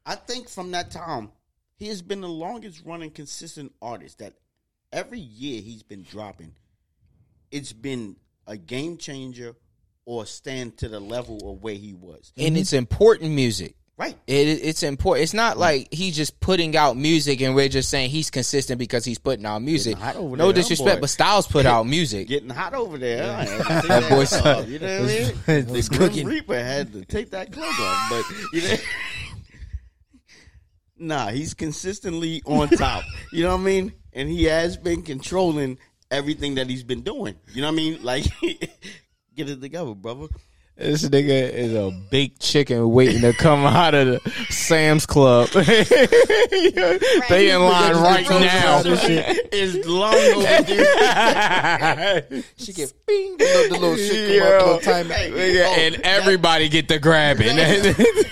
[0.05, 1.31] I think from that time,
[1.75, 4.33] he has been the longest running consistent artist that
[4.91, 6.53] every year he's been dropping.
[7.53, 8.15] It's been
[8.47, 9.55] a game changer
[10.05, 12.33] or stand to the level of where he was.
[12.37, 13.75] and it's important music.
[13.95, 14.17] Right.
[14.25, 15.23] It, it's important.
[15.23, 15.59] It's not mm-hmm.
[15.59, 19.45] like he's just putting out music and we're just saying he's consistent because he's putting
[19.45, 19.99] out music.
[19.99, 21.01] No there, disrespect, boy?
[21.01, 22.27] but Styles put out music.
[22.27, 23.23] Getting hot over there.
[23.23, 23.43] huh?
[23.43, 25.31] That That boy You know what I mean?
[25.77, 26.25] It's The cooking.
[26.25, 28.23] Grim Reaper had to take that clothes off, but
[28.53, 28.75] you know.
[30.95, 33.03] Nah, he's consistently on top.
[33.33, 33.93] You know what I mean?
[34.13, 35.77] And he has been controlling
[36.13, 37.35] everything that he's been doing.
[37.53, 38.03] You know what I mean?
[38.03, 38.25] Like,
[39.35, 40.27] get it together, brother.
[40.75, 45.49] This nigga is a baked chicken waiting to come out of the Sam's Club.
[47.29, 48.81] they in line right now.
[48.85, 50.15] It's long
[52.25, 52.43] overdue.
[52.57, 54.55] she get bing, the little, the little shit come Yo.
[54.55, 55.05] out, the little time.
[55.09, 57.55] Nigga, Oh, and everybody get the grabbing.
[57.55, 58.29] that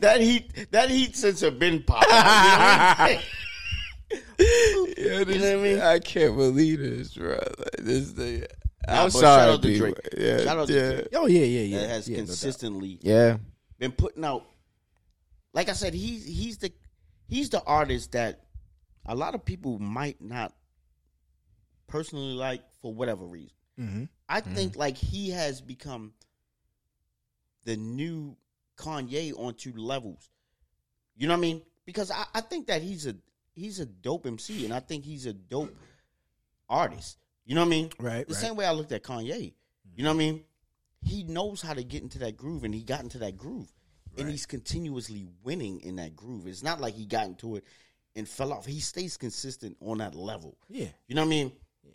[0.00, 3.20] that heat that heat sensor been popping.
[4.38, 5.02] You know what I?
[5.02, 5.80] Yeah, You know what I mean?
[5.80, 7.30] I can't believe this, bro.
[7.58, 8.40] Like, this thing.
[8.86, 9.78] Nah, I'm but sorry, shout out to.
[9.78, 9.94] Drake.
[10.16, 11.08] Yeah, Shout out to yeah, Drake.
[11.14, 11.78] Oh yeah, yeah, yeah.
[11.80, 13.36] that has yeah, no consistently yeah.
[13.78, 14.44] been putting out.
[15.54, 16.72] Like I said, he's he's the
[17.28, 18.40] he's the artist that
[19.06, 20.52] a lot of people might not
[21.86, 23.56] personally like for whatever reason.
[23.78, 24.08] Mhm.
[24.28, 26.12] I think like he has become
[27.64, 28.36] the new
[28.76, 30.30] Kanye on two levels.
[31.16, 31.62] You know what I mean?
[31.84, 33.14] Because I, I think that he's a
[33.54, 35.74] he's a dope MC and I think he's a dope
[36.68, 37.18] artist.
[37.44, 37.90] You know what I mean?
[37.98, 38.40] Right, The right.
[38.42, 39.52] same way I looked at Kanye.
[39.94, 40.44] You know what I mean?
[41.04, 43.70] He knows how to get into that groove and he got into that groove.
[44.18, 46.46] And he's continuously winning in that groove.
[46.46, 47.64] It's not like he got into it
[48.14, 48.66] and fell off.
[48.66, 50.56] He stays consistent on that level.
[50.68, 51.52] Yeah, You know what I mean?
[51.82, 51.90] Yeah.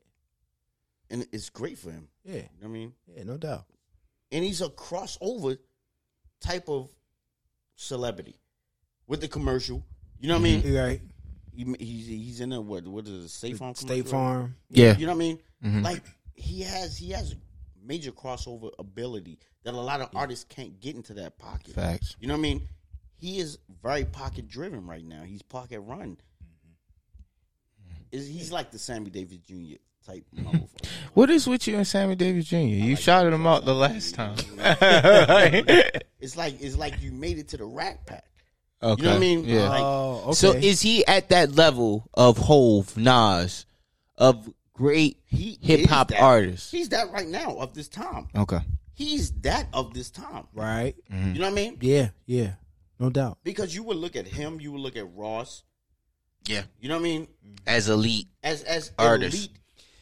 [1.12, 2.08] And it's great for him.
[2.26, 2.94] yeah, You know what I mean?
[3.16, 3.66] yeah, no doubt.
[4.32, 5.58] and he's a crossover
[6.42, 6.90] type of
[7.76, 8.36] celebrity
[9.08, 9.84] with the commercial.
[10.20, 10.62] You know what I mean?
[10.64, 10.76] Mm-hmm.
[10.76, 11.02] Right?
[11.58, 12.88] He, he's he's in a what?
[12.88, 13.30] What is it?
[13.30, 13.74] State Farm.
[13.74, 14.12] State commercial?
[14.12, 14.56] Farm.
[14.70, 14.96] Yeah.
[14.96, 15.40] You know what I mean?
[15.66, 15.84] Mhm.
[15.84, 16.04] Like
[16.36, 17.36] he has he has
[17.84, 21.74] major crossover ability that a lot of artists can't get into that pocket.
[21.74, 22.16] Facts.
[22.20, 22.68] You know what I mean?
[23.20, 25.24] He is very pocket driven right now.
[25.24, 26.18] He's pocket run.
[28.12, 29.78] Is he's like the Sammy Davis Jr.
[30.06, 30.26] type.
[31.14, 32.58] What is with you and Sammy Davis Jr.?
[32.58, 34.36] You like shouted him out the last time.
[36.20, 38.26] It's like it's like you made it to the Rat Pack.
[38.82, 39.02] Okay.
[39.02, 39.44] You know what I mean?
[39.46, 39.70] Yeah.
[39.70, 40.34] Like, Oh, okay.
[40.34, 43.66] So is he at that level of Hove, Nas,
[44.18, 46.72] of great hip hop is artists?
[46.72, 48.28] He's that right now of this time.
[48.36, 48.60] Okay.
[48.94, 50.48] He's that of this time.
[50.54, 50.96] right?
[51.12, 51.34] Mm-hmm.
[51.34, 51.78] You know what I mean?
[51.82, 52.54] Yeah, yeah,
[53.00, 53.38] no doubt.
[53.44, 55.64] Because you would look at him, you would look at Ross.
[56.48, 56.64] Yeah.
[56.80, 57.28] You know what I mean?
[57.68, 58.28] As elite.
[58.44, 59.40] As as Artists.
[59.46, 59.52] elite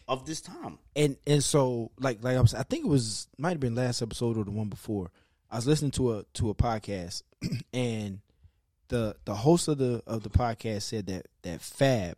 [0.08, 0.78] of this time.
[0.96, 4.02] and and so like like I was, I think it was might have been last
[4.02, 5.12] episode or the one before.
[5.52, 7.24] I was listening to a to a podcast,
[7.74, 8.20] and
[8.88, 12.18] the the host of the of the podcast said that that Fab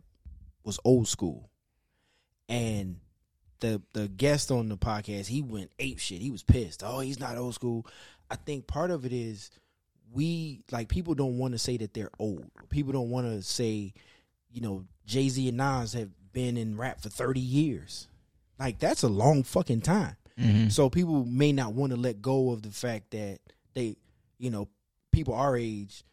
[0.64, 1.50] was old school,
[2.48, 2.96] and
[3.60, 6.20] the the guest on the podcast he went ape shit.
[6.20, 6.82] He was pissed.
[6.84, 7.86] Oh, he's not old school.
[8.30, 9.50] I think part of it is
[10.12, 12.50] we like people don't want to say that they're old.
[12.68, 13.92] People don't want to say,
[14.50, 18.08] you know, Jay Z and Nas have been in rap for thirty years.
[18.58, 20.16] Like that's a long fucking time.
[20.38, 20.68] Mm-hmm.
[20.68, 23.38] So people may not want to let go of the fact that
[23.74, 23.96] they,
[24.38, 24.68] you know,
[25.12, 26.04] people our age,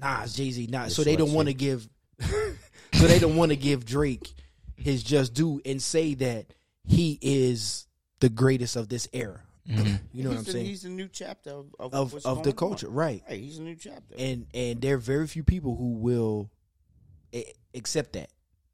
[0.00, 0.94] Nas, Jay Z, Nas.
[0.94, 1.88] So they don't want to give,
[2.20, 4.32] so they don't want to give Drake
[4.76, 6.46] his just due and say that
[6.86, 7.86] he is
[8.20, 9.40] the greatest of this era.
[9.66, 9.74] You
[10.24, 10.66] know what I'm the, saying?
[10.66, 12.78] He's a new chapter of of, Of what's of the going on.
[12.78, 13.22] culture, right?
[13.28, 14.14] Right, he's a new chapter.
[14.18, 16.50] And and there are very few people who will
[17.34, 18.28] a- accept that.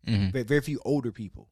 [0.07, 0.31] Mm-hmm.
[0.31, 1.49] Very, very few older people.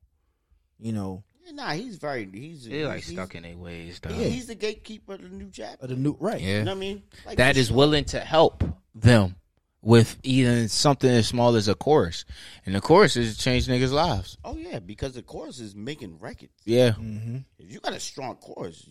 [0.80, 4.12] You know, Yeah, nah, he's very he's They like he's, stuck in their ways, though.
[4.12, 5.84] He's, he's the gatekeeper of the new chapter.
[5.84, 6.40] of the new right.
[6.40, 6.58] Yeah.
[6.58, 7.02] You know what I mean?
[7.24, 8.64] Like that this is shit- willing to help
[8.96, 9.36] them
[9.82, 12.24] with even something as small as a chorus.
[12.66, 14.36] And the chorus is change niggas' lives.
[14.44, 16.52] Oh yeah, because the chorus is making records.
[16.64, 16.90] Yeah.
[16.90, 17.38] Mm-hmm.
[17.58, 18.88] If you got a strong chorus,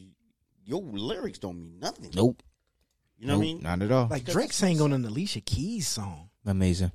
[0.65, 2.11] your lyrics don't mean nothing.
[2.13, 2.41] Nope.
[3.17, 3.61] You know what I mean?
[3.63, 4.07] Not at all.
[4.09, 6.29] Like Drake sang on an Alicia Keys song.
[6.45, 6.91] Amazing.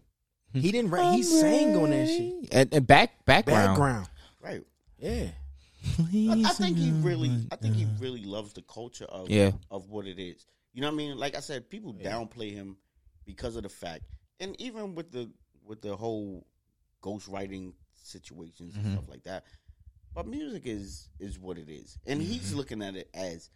[0.52, 1.14] He didn't write.
[1.14, 2.48] He sang on that shit.
[2.52, 3.68] And, and back background.
[3.68, 4.08] Background.
[4.40, 4.62] Right.
[4.98, 5.28] Yeah.
[5.98, 9.50] I, I think he really, I think he really loves the culture of Yeah.
[9.70, 10.46] of what it is.
[10.74, 11.16] You know what I mean?
[11.18, 12.76] Like I said, people downplay him
[13.24, 14.02] because of the fact,
[14.40, 15.30] and even with the
[15.64, 16.46] with the whole
[17.02, 18.94] ghostwriting situations and mm-hmm.
[18.94, 19.44] stuff like that.
[20.14, 22.58] But music is is what it is, and he's mm-hmm.
[22.58, 23.50] looking at it as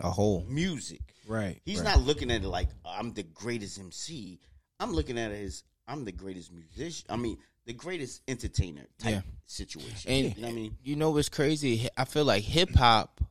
[0.00, 0.44] A whole.
[0.48, 1.14] music.
[1.26, 1.60] Right.
[1.64, 1.96] He's right.
[1.96, 4.38] not looking at it like I'm the greatest MC.
[4.78, 7.06] I'm looking at it as I'm the greatest musician.
[7.08, 9.20] I mean, the greatest entertainer type Yeah.
[9.46, 10.10] situation.
[10.10, 10.76] And you know I mean?
[10.82, 11.88] you know what's crazy?
[11.96, 13.22] I feel like hip hop,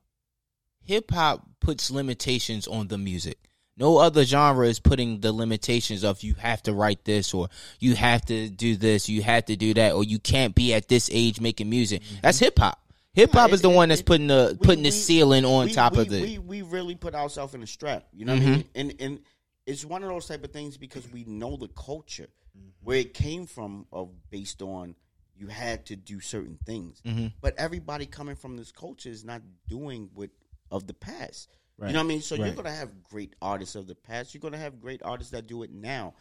[0.82, 3.38] hip hop puts limitations on the music.
[3.78, 7.50] No other genre is putting the limitations of you have to write this or
[7.80, 10.88] you have to do this, you have to do that, or you can't be at
[10.88, 12.02] this age making music.
[12.02, 12.16] Mm-hmm.
[12.22, 12.80] That's hip hop.
[13.14, 14.92] Hip hop Nah, is the it- one that's it- putting the we- putting the we-
[14.92, 16.22] ceiling on we- top of the.
[16.22, 18.08] We we really put ourselves in a strap.
[18.14, 18.52] You know what I mm-hmm.
[18.54, 18.66] mean?
[18.76, 19.20] And and
[19.66, 22.70] it's one of those type of things because we know the culture mm-hmm.
[22.84, 24.96] where it came from of based on
[25.38, 27.02] you had to do certain things.
[27.42, 30.30] But everybody coming from this culture is not doing what
[30.72, 31.50] of the past.
[31.78, 31.88] Right.
[31.90, 32.22] You know what I mean?
[32.22, 34.34] So you're gonna have great artists of the past.
[34.34, 36.14] You're gonna have great artists that do it now.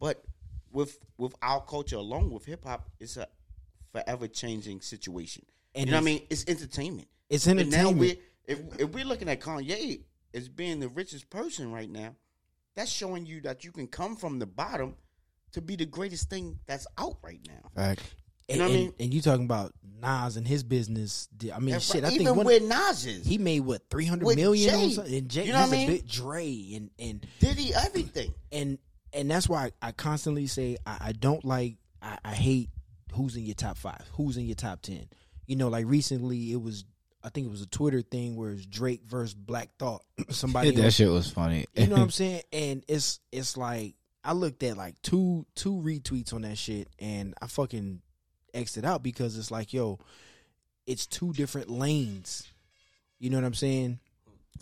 [0.00, 0.24] But
[0.72, 3.28] with with our culture along with hip hop, it's a
[3.92, 5.44] forever changing situation.
[5.74, 6.26] And you know what I mean?
[6.28, 7.08] It's entertainment.
[7.30, 7.98] It's And now entertainment.
[7.98, 10.00] we if if we're looking at Kanye
[10.34, 12.14] as being the richest person right now,
[12.74, 14.96] that's showing you that you can come from the bottom
[15.52, 17.70] to be the greatest thing that's out right now.
[17.74, 18.02] Fact.
[18.48, 18.92] And, know what I mean?
[19.00, 19.72] and you talking about
[20.02, 21.28] Nas and his business.
[21.54, 21.96] I mean, Yeah, shit.
[22.04, 22.10] I right.
[22.10, 24.50] think even one, where Nas is, he made what three hundred million.
[24.50, 24.94] With million on Jay.
[24.94, 25.14] something.
[25.14, 25.96] And Jay, You know what he's I a mean?
[25.96, 28.34] bit Dre and and did he everything?
[28.52, 28.78] and
[29.12, 32.68] and that's why I constantly say I, I don't like I, I hate
[33.12, 35.06] who's in your top five, who's in your top ten.
[35.46, 36.84] You know, like recently it was
[37.24, 40.02] I think it was a Twitter thing where it's Drake versus Black Thought.
[40.28, 41.64] Somebody that shit was funny.
[41.74, 42.42] you know what I'm saying?
[42.52, 47.32] And it's it's like I looked at like two two retweets on that shit and
[47.40, 48.02] I fucking
[48.56, 49.98] X'd out because it's like, yo,
[50.86, 52.48] it's two different lanes.
[53.18, 53.98] You know what I'm saying?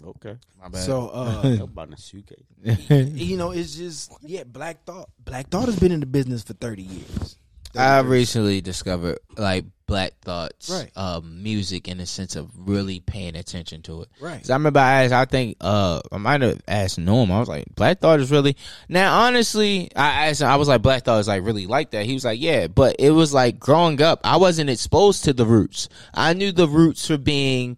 [0.03, 0.83] Okay, My bad.
[0.83, 2.45] So uh about a suitcase.
[2.91, 6.55] you know, it's just yeah, Black Thought Black Thought has been in the business for
[6.55, 7.37] thirty years.
[7.75, 10.91] 30 I recently discovered like Black Thought's Right.
[10.97, 14.09] uh, music in the sense of really paying attention to it.
[14.19, 14.49] Right.
[14.49, 17.31] I remember I asked, I think uh, I might have asked Norm.
[17.31, 18.57] I was like, Black Thought is really
[18.89, 19.21] now.
[19.27, 20.49] Honestly, I asked him.
[20.49, 22.07] I was like, Black Thought is like really like that.
[22.07, 25.45] He was like, yeah, but it was like growing up, I wasn't exposed to the
[25.45, 25.91] Roots.
[26.15, 27.77] I knew the Roots for being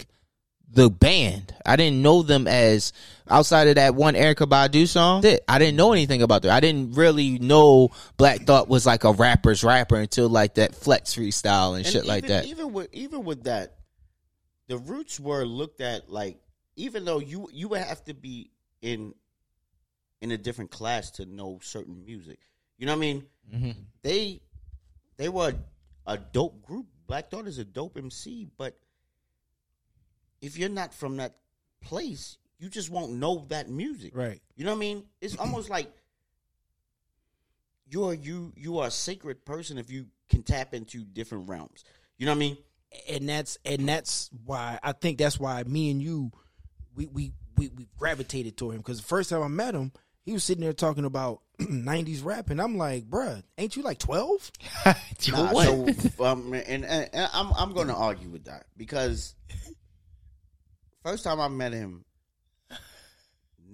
[0.71, 1.55] the band.
[1.65, 2.93] I didn't know them as
[3.29, 5.25] outside of that one Erykah Badu song.
[5.49, 6.51] I didn't know anything about that.
[6.53, 11.15] I didn't really know Black Thought was like a rapper's rapper until like that Flex
[11.15, 12.47] freestyle and, And shit like that.
[12.47, 13.75] Even with even with that,
[14.69, 16.39] the roots were looked at like
[16.77, 18.51] even though you you would have to be
[18.83, 19.15] in
[20.21, 22.39] in a different class to know certain music.
[22.79, 23.27] You know what I mean?
[23.51, 23.71] hmm
[24.03, 24.41] They
[25.17, 25.55] they were
[26.07, 26.87] a dope group.
[27.07, 28.77] Black Thought is a dope MC, but
[30.41, 31.37] if you're not from that
[31.81, 34.17] place, you just won't know that music.
[34.17, 34.41] Right.
[34.57, 35.05] You know what I mean?
[35.21, 35.91] It's almost like
[37.89, 41.85] you're you you are a sacred person if you can tap into different realms.
[42.19, 42.57] You know what I mean?
[43.09, 46.31] and that's and that's why I think that's why me and you
[46.95, 49.93] we we we, we gravitated to him because the first time I met him,
[50.25, 53.99] he was sitting there talking about '90s rap, and I'm like, bruh, ain't you like
[53.99, 54.53] 12?
[55.29, 55.87] Nah, so
[56.21, 59.35] um, and, and, and I'm I'm going to argue with that because
[61.03, 62.05] first time I met him,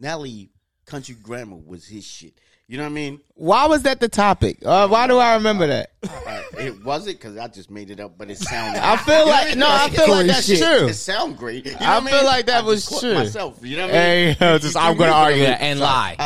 [0.02, 0.50] Nelly
[0.84, 2.34] Country Grammar was his shit.
[2.66, 3.20] You know what I mean?
[3.34, 4.58] Why was that the topic?
[4.64, 5.90] Uh, why do I remember that?
[6.02, 8.82] Uh, it wasn't because I just made it up, but it sounded.
[8.82, 10.58] I feel like no, I feel like that's shit.
[10.58, 10.88] true.
[10.88, 11.66] It sound great.
[11.66, 12.26] You know I what feel mean?
[12.26, 13.14] like that I was just true.
[13.14, 14.34] Myself, you know what I mean?
[14.34, 16.16] Hey, yo, just, I'm gonna argue that and lie.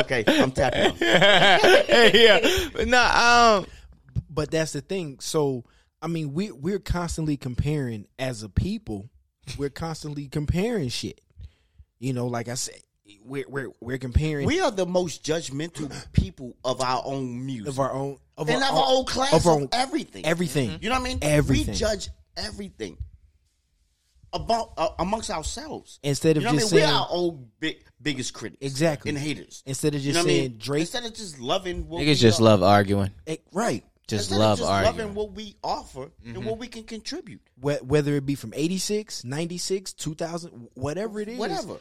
[0.00, 0.80] okay, I'm tapping.
[0.86, 1.00] out.
[2.14, 3.66] yeah, but no, um,
[4.30, 5.18] But that's the thing.
[5.20, 5.64] So
[6.00, 9.10] I mean, we we're constantly comparing as a people.
[9.58, 11.20] We're constantly comparing shit.
[11.98, 12.80] You know, like I said,
[13.24, 17.68] we're we're we're comparing We are the most judgmental people of our own music.
[17.68, 20.24] of our own of and our, of our own class of of, our own- everything.
[20.26, 20.78] everything.
[20.80, 21.18] You know what I mean?
[21.22, 21.72] Everything.
[21.74, 22.98] We judge everything
[24.32, 25.98] about uh, amongst ourselves.
[26.02, 26.88] Instead of you know just what I mean?
[26.88, 29.08] saying- we're our own big, biggest critics, Exactly.
[29.10, 29.62] and haters.
[29.66, 30.58] Instead of You just know what I saying mean?
[30.58, 33.10] Drake, Instead of just loving what niggas we just are- love arguing.
[33.26, 33.84] eh, right?
[34.08, 34.96] Just love just arguing.
[34.96, 36.60] loving what we offer and what mm-hmm.
[36.60, 37.40] we can contribute.
[37.60, 41.78] Whether it be from 86, 96, 2000, whatever it is, Whatever,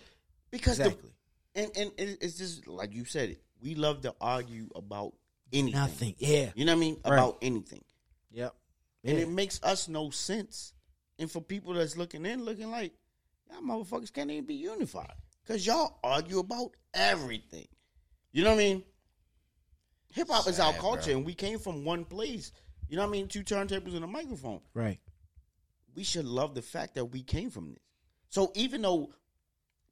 [0.50, 1.12] because Exactly.
[1.54, 3.38] the and and it's just like you said.
[3.62, 5.14] We love to argue about
[5.52, 5.80] anything.
[5.80, 6.16] Nothing.
[6.20, 6.52] Yeah.
[6.56, 6.98] You know what I mean?
[7.06, 7.14] Right.
[7.14, 7.84] About anything.
[8.32, 8.54] Yep.
[9.04, 9.24] and Yeah.
[9.24, 10.74] it makes us no sense.
[11.18, 12.94] And for people that's looking in, looking like
[13.50, 15.14] y'all motherfuckers can't even be unified
[15.44, 17.68] because y'all argue about everything.
[18.32, 18.84] You know what I mean?
[20.16, 21.18] Hip hop is our Sad, culture, bro.
[21.18, 22.53] and we came from one place.
[22.88, 23.28] You know what I mean?
[23.28, 24.61] Two turntables and a microphone.
[24.74, 24.99] Right.
[25.93, 27.84] We should love the fact that we came from this.
[28.30, 29.09] So even though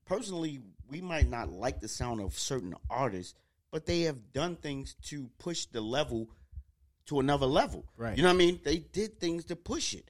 [0.06, 3.34] personally we might not like the sound of certain artists,
[3.70, 6.30] but they have done things to push the level
[7.08, 7.84] to another level.
[7.98, 8.16] Right.
[8.16, 8.62] You know what I mean?
[8.64, 10.10] They did things to push it.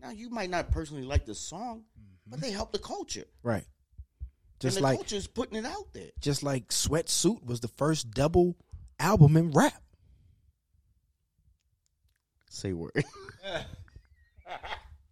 [0.00, 1.84] Now you might not personally like the song,
[2.26, 2.46] but mm-hmm.
[2.46, 3.24] they help the culture.
[3.42, 3.64] Right.
[4.60, 6.10] Just and the like culture is putting it out there.
[6.20, 8.56] just like Sweatsuit was the first double
[8.98, 9.74] album in rap.
[12.48, 12.92] Say word.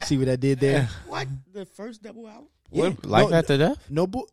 [0.05, 0.89] See what I did there?
[1.07, 1.29] what?
[1.53, 2.49] The first double album?
[2.71, 2.89] Yeah.
[2.91, 3.87] What, Life No, after death?
[3.91, 4.27] No bu-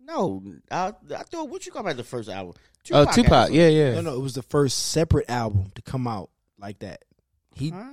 [0.00, 2.54] No, I, I thought what you call about the first album?
[2.92, 3.48] Oh, had Tupac.
[3.50, 3.54] it.
[3.54, 3.94] Yeah, yeah.
[3.94, 7.02] No, no, it was the first separate album to come out like that.
[7.54, 7.92] He Huh?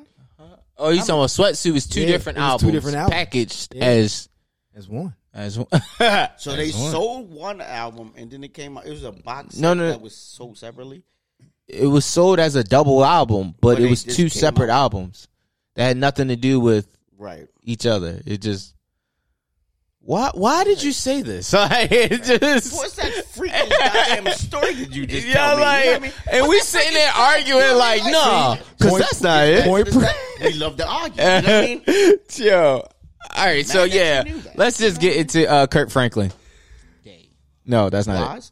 [0.78, 1.72] Oh, you talking about sweatsuit?
[1.74, 3.14] Was two Yeah, different it was albums, two different albums.
[3.14, 3.86] packaged Yeah.
[3.86, 4.28] as
[4.76, 5.16] as one.
[5.34, 5.56] As.
[6.38, 6.92] So they one.
[6.92, 8.86] sold one album and then it came out.
[8.86, 9.90] It was a box No, set no, no.
[9.92, 11.04] that was sold separately.
[11.68, 14.82] It was sold as a double album, but But it was two separate out.
[14.82, 15.28] albums
[15.76, 17.48] that had nothing to do with Right.
[17.64, 18.20] each other.
[18.26, 18.74] It just.
[20.04, 20.32] Why?
[20.34, 21.54] Why did you say this?
[21.54, 22.74] Like, it just.
[22.76, 25.62] What's that freaking goddamn story did you just Yeah, tell me?
[25.64, 26.12] like, You know I mean?
[26.32, 29.48] and What we the sitting there arguing, You know what like, no, because that's not
[29.48, 29.64] it.
[29.66, 29.90] Point
[30.44, 31.22] we love to argue.
[31.22, 32.18] You know what I mean?
[32.36, 32.88] Yo.
[33.36, 34.24] All right, so that yeah,
[34.56, 36.32] let's just get into uh, Kirk Franklin.
[37.66, 38.26] No, that's not it.
[38.26, 38.52] Lies?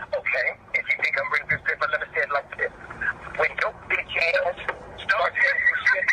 [0.00, 2.72] Okay, if you think I'm bringing this paper, let me say it like this.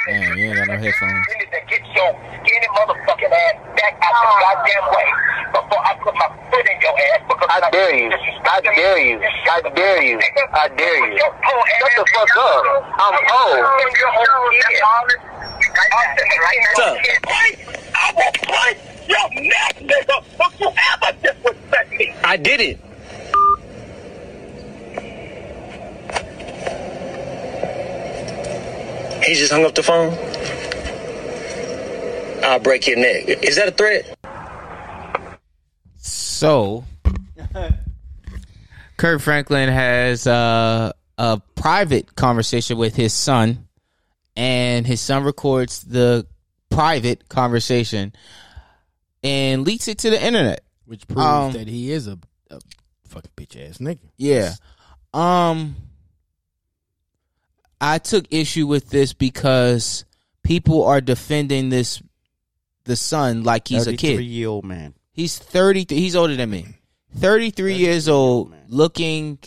[0.06, 1.26] Damn, you ain't got no headphones.
[1.26, 5.10] You need to get your skinny motherfucking ass back out the goddamn way
[5.50, 7.26] before I put my foot in your ass.
[7.28, 8.14] Because I dare you.
[8.14, 9.18] I dare you.
[9.18, 10.20] I dare you.
[10.54, 11.18] I dare you.
[11.18, 11.34] Shut
[11.98, 12.86] the fuck up.
[13.02, 13.66] I'm old.
[17.98, 18.78] I will punch
[19.10, 22.14] your neck, nigga, if you ever disrespect me.
[22.24, 22.80] I did it.
[29.26, 30.14] He just hung up the phone.
[32.44, 33.44] I'll break your neck.
[33.44, 34.18] Is that a threat?
[35.98, 36.84] So,
[38.98, 43.68] Kirk Franklin has uh, a private conversation with his son,
[44.36, 46.28] and his son records the
[46.70, 48.14] private conversation
[49.24, 50.62] and leaks it to the internet.
[50.86, 52.20] which proves Um, that he is a,
[52.52, 52.60] a
[53.08, 54.00] fucking bitch ass nigga.
[54.18, 54.54] Yeah.
[55.14, 55.76] Um
[57.80, 60.06] I took issue with this because
[60.44, 62.02] people are defending this
[62.86, 64.22] the son like he's a kid.
[64.22, 64.94] year old man.
[65.12, 66.66] He's 30 he's older than me.
[67.18, 68.66] 33 years old man.
[68.68, 69.40] looking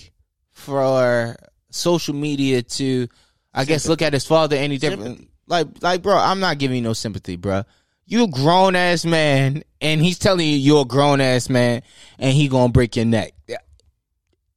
[0.51, 1.37] for
[1.71, 3.09] social media to
[3.55, 5.05] I guess look at his father any different.
[5.05, 5.31] Sympathy.
[5.47, 7.65] Like like bro, I'm not giving you no sympathy, bro.
[8.07, 11.83] You a grown ass man and he's telling you you're a grown ass man
[12.19, 13.35] and he going to break your neck.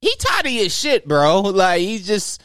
[0.00, 1.40] He tired of your shit, bro.
[1.42, 2.42] Like he's just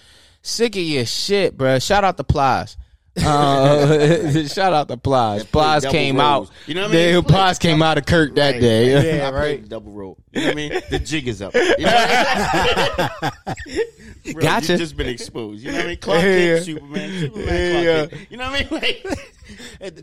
[0.47, 1.79] sick of your shit, bro.
[1.79, 2.77] Shout out to Plies.
[3.19, 5.43] Uh, shout out to Plies.
[5.45, 6.49] Plies came roles.
[6.49, 6.55] out.
[6.67, 7.13] You know what I mean?
[7.13, 8.95] Then Plies came out of Kirk that Right, day.
[8.95, 9.05] right.
[9.17, 9.67] Yeah, I right.
[9.69, 10.17] double roll.
[10.31, 10.81] You know what I mean?
[10.91, 11.55] The jig is up.
[11.55, 12.09] You know what
[13.09, 13.83] I mean?
[14.33, 14.73] Bro, Gotcha.
[14.73, 15.63] You just been exposed.
[15.63, 15.97] You know what I mean?
[15.97, 16.65] Clark Yeah, Kent.
[16.65, 17.45] Superman, Superman,
[17.83, 18.27] Yeah, Clark Kent.
[18.31, 18.81] You know what I mean?
[18.81, 19.19] Like,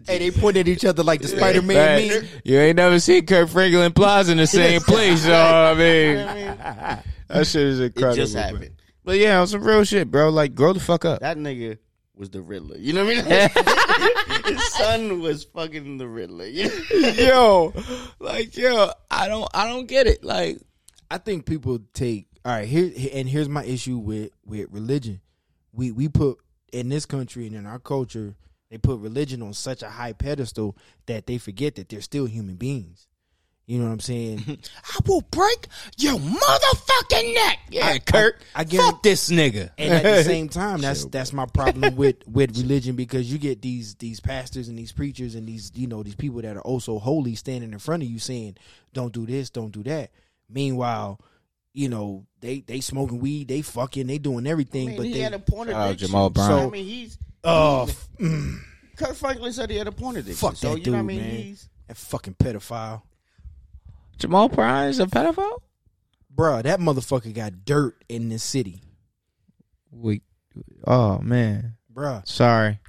[0.09, 2.24] Hey, they point at each other like the Spider Man Right.
[2.42, 7.05] You ain't never seen Kirk Franklin Plies in the same place, so I mean, that
[7.47, 7.80] shit is incredible.
[7.80, 8.16] it incredible.
[8.16, 8.42] just bro.
[8.42, 8.70] happened.
[9.05, 10.30] But yeah, on some real shit, bro.
[10.30, 11.20] Like, grow the fuck up.
[11.20, 11.78] That nigga
[12.16, 12.78] was the Riddler.
[12.78, 13.50] You know what I
[14.44, 14.44] mean?
[14.57, 16.46] His son was fucking the Riddler.
[16.46, 17.72] Yo,
[18.18, 20.24] like, yo, I don't, I don't get it.
[20.24, 20.59] Like,
[21.11, 25.20] I think people take all right here and here's my issue with with religion.
[25.72, 26.38] We we put
[26.72, 28.34] in this country and in our culture,
[28.70, 30.76] they put religion on such a high pedestal
[31.07, 33.07] that they forget that they're still human beings.
[33.67, 34.43] You know what I'm saying?
[34.85, 37.59] I will break your motherfucking neck.
[37.71, 38.41] Yeah, I- Kirk.
[38.55, 39.03] I- I get fuck it.
[39.03, 39.71] this nigga.
[39.79, 43.62] and at the same time, that's that's my problem with with religion because you get
[43.62, 46.75] these these pastors and these preachers and these you know these people that are oh
[46.75, 48.57] also holy standing in front of you saying,
[48.93, 50.11] "Don't do this, don't do that."
[50.51, 51.21] Meanwhile,
[51.73, 55.12] you know they they smoking weed, they fucking, they doing everything, I mean, but he
[55.15, 55.97] they had a porn Shout out.
[55.97, 56.61] Jamal Bryant.
[56.61, 57.89] So, I mean, he's uh, oh
[58.21, 58.59] mm.
[58.97, 60.35] Kirk Franklin said he had a porn addiction.
[60.37, 61.21] fuck so, that you dude, know what I mean?
[61.23, 61.31] man.
[61.31, 63.03] He's That fucking pedophile,
[64.19, 65.61] Jamal Bryant is a pedophile.
[66.35, 66.62] bruh.
[66.62, 68.81] That motherfucker got dirt in this city,
[69.91, 70.23] Wait,
[70.87, 72.27] oh man, bruh.
[72.27, 72.81] sorry.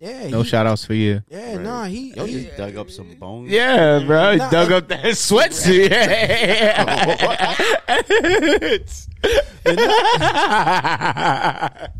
[0.00, 1.24] Yeah, No he, shout outs for you.
[1.28, 3.50] Yeah, nah, he, yo he just dug up some bones.
[3.50, 4.36] Yeah, bro.
[4.36, 5.90] Nah, dug up that sweatsuit.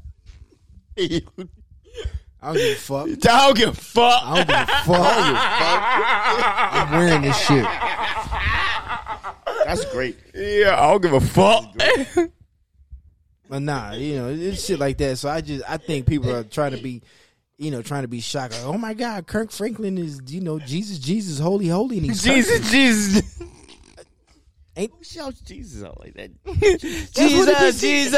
[2.43, 3.05] I don't give a fuck.
[3.05, 4.23] I don't give a fuck.
[4.23, 4.89] I don't give a fuck.
[6.73, 7.67] I'm wearing this shit.
[9.67, 10.17] That's great.
[10.35, 11.75] Yeah, I don't give a fuck.
[13.49, 15.19] But nah, you know, it's shit like that.
[15.19, 17.03] So I just I think people are trying to be,
[17.57, 18.53] you know, trying to be shocked.
[18.53, 22.23] Like, oh my God, Kirk Franklin is, you know, Jesus, Jesus, holy, holy, and he's
[22.23, 23.49] Jesus, cursing.
[24.79, 26.31] Jesus, Who shouts Jesus out like that?
[26.45, 27.11] what Jesus,
[27.81, 28.13] Jesus.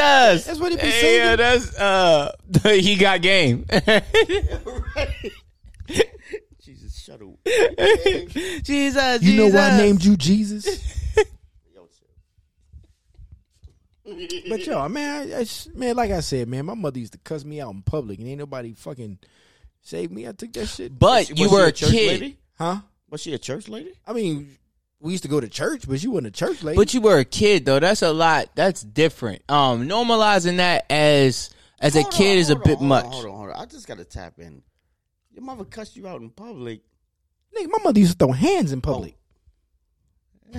[0.45, 1.17] That's what he be saying.
[1.21, 2.31] Yeah, that's uh,
[2.63, 3.65] he got game.
[6.63, 7.29] Jesus, shut up.
[8.63, 10.97] Jesus, You know why I named you Jesus?
[14.49, 17.45] But yo, man, I, I, man, like I said, man, my mother used to cuss
[17.45, 19.19] me out in public, and ain't nobody fucking
[19.81, 20.27] saved me.
[20.27, 20.97] I took that shit.
[20.97, 22.07] But Was you she were a church kid.
[22.21, 22.37] lady?
[22.57, 22.81] huh?
[23.09, 23.93] Was she a church lady?
[24.05, 24.57] I mean,
[25.01, 26.77] we used to go to church, but you wasn't a church lady.
[26.77, 27.79] But you were a kid though.
[27.79, 28.49] That's a lot.
[28.55, 29.41] That's different.
[29.49, 31.49] Um, normalizing that as
[31.79, 33.05] as a kid on, is a hold bit hold much.
[33.05, 33.55] On, hold on, hold on.
[33.61, 34.61] I just gotta tap in.
[35.33, 36.81] Your mother cussed you out in public.
[37.57, 39.15] Nigga, my mother used to throw hands in public.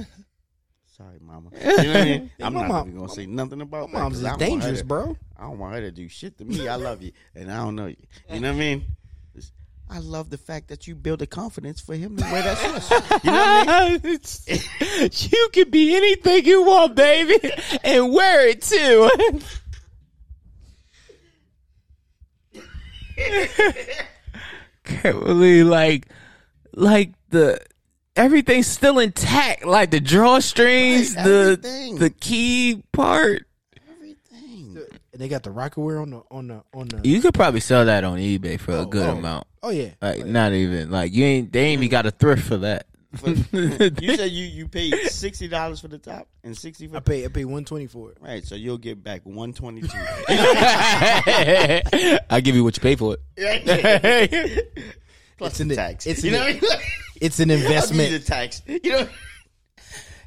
[0.97, 1.51] Sorry, mama.
[1.59, 2.31] You know what I mean?
[2.43, 4.51] I'm not mom- even gonna say nothing about My mom's that, 'cause is I don't
[4.51, 5.17] want her dangerous, to- bro.
[5.37, 6.69] I don't want her to do shit to me.
[6.69, 7.97] I love you, and I don't know you.
[8.31, 8.85] You know what I mean?
[9.95, 13.25] I love the fact that you build a confidence for him to wear that sweatshirt.
[13.25, 14.01] You know what I mean?
[14.15, 17.39] It's- you can be anything you want, baby,
[17.85, 19.11] and wear it too.
[24.85, 26.09] Can't believe like
[26.75, 27.61] like the
[28.17, 33.47] everything's still intact, like the drawstrings, Right, the the key part.
[35.13, 35.15] Everything.
[35.15, 37.01] and they got the Rocawear on the on the on the.
[37.09, 39.17] You could probably sell that on eBay for a Oh, good oh.
[39.19, 39.47] amount.
[39.63, 42.57] Oh yeah, Like not even like you ain't they ain't even got a thrift for
[42.59, 42.87] that.
[43.23, 43.37] you
[44.17, 47.29] said you you paid sixty dollars for the top and sixty for I pay I
[47.29, 48.17] pay one twenty for it.
[48.23, 48.43] right.
[48.43, 49.89] So you'll get back one twenty two.
[50.29, 53.37] I give you what you pay for it.
[55.39, 56.07] Plus It's the an- tax.
[56.07, 56.81] it's you an- know what I mean?
[57.21, 58.11] It's an I'll give you investment.
[58.13, 58.63] the tax.
[58.67, 59.09] You know.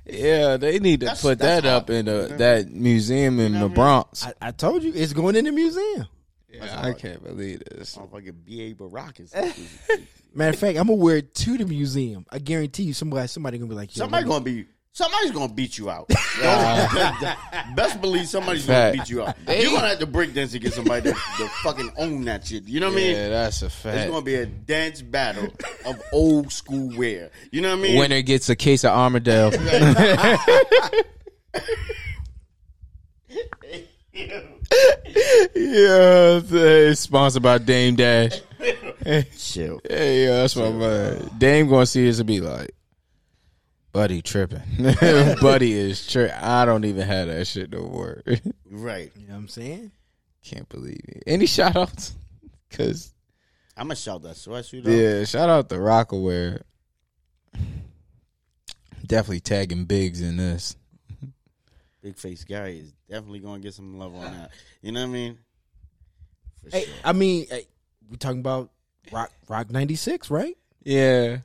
[0.06, 1.98] Yeah, they need to That's- put that's that up hard.
[1.98, 2.38] in the, mm-hmm.
[2.38, 3.76] that museum in know the I mean?
[3.76, 4.26] Bronx.
[4.26, 6.08] I, I told you it's going in the museum.
[6.52, 7.98] Yeah, I can't believe this.
[7.98, 8.74] Motherfucking B.A.
[8.74, 9.34] Baracus.
[10.34, 12.26] Matter of fact, I'm gonna wear it to the museum.
[12.30, 14.66] I guarantee you, somebody somebody gonna be like, Yo, Somebody gonna be.
[14.96, 16.08] Somebody's gonna beat you out.
[17.76, 18.96] Best believe somebody's Fact.
[18.96, 19.36] gonna beat you out.
[19.46, 22.64] You're gonna have to break dance to get somebody to, to fucking own that shit.
[22.64, 23.16] You know what I mean?
[23.18, 23.98] Yeah, that's a fact.
[23.98, 25.50] It's gonna be a dance battle
[25.86, 27.30] of old school wear.
[27.52, 28.00] You know what I mean?
[28.00, 29.52] Winner gets a case of Armadale.
[29.52, 30.38] yeah,
[36.42, 38.40] it's sponsored by Dame Dash.
[39.38, 39.82] Chill.
[39.90, 41.32] Hey, yeah, that's my man.
[41.38, 42.74] Dame gonna see this and be like,
[43.96, 44.62] "Buddy tripping.
[45.42, 46.36] Buddy is tripping.
[46.36, 48.22] I don't even have that shit no more.
[48.70, 49.10] Right.
[49.16, 49.92] You know what I'm saying?
[50.44, 51.24] Can't believe it.
[51.26, 52.14] Any shout outs?
[52.70, 53.14] Cause
[53.78, 54.86] I'm gonna shout that sweatsuit.
[54.86, 54.92] out.
[54.92, 56.62] yeah, shout out to Rocawear.
[59.06, 60.76] Definitely tagging Biggs in this.
[62.02, 64.52] Big Face guy is definitely gonna get some love on that.
[64.82, 65.38] You know what I mean?
[66.64, 66.94] For Hey, sure.
[67.04, 67.68] I mean, hey,
[68.10, 68.72] we talking about
[69.12, 70.58] Rock Rock '96, right?
[70.84, 71.38] Yeah,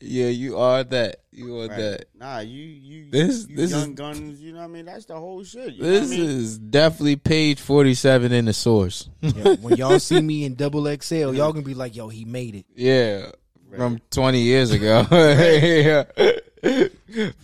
[0.00, 1.16] yeah, you are that.
[1.32, 1.76] You are Right.
[1.78, 2.04] that.
[2.18, 4.40] Nah, you you This- you this young is- guns.
[4.40, 4.84] You know what I mean?
[4.86, 5.74] That's the whole shit.
[5.74, 6.30] You This what I mean?
[6.30, 9.08] is definitely page forty-seven in the source.
[9.20, 12.54] Yeah, when y'all see me in double XL, y'all gonna be like, "Yo, he made
[12.54, 13.30] it." Yeah,
[13.74, 15.06] from twenty years ago.
[15.12, 16.04] yeah.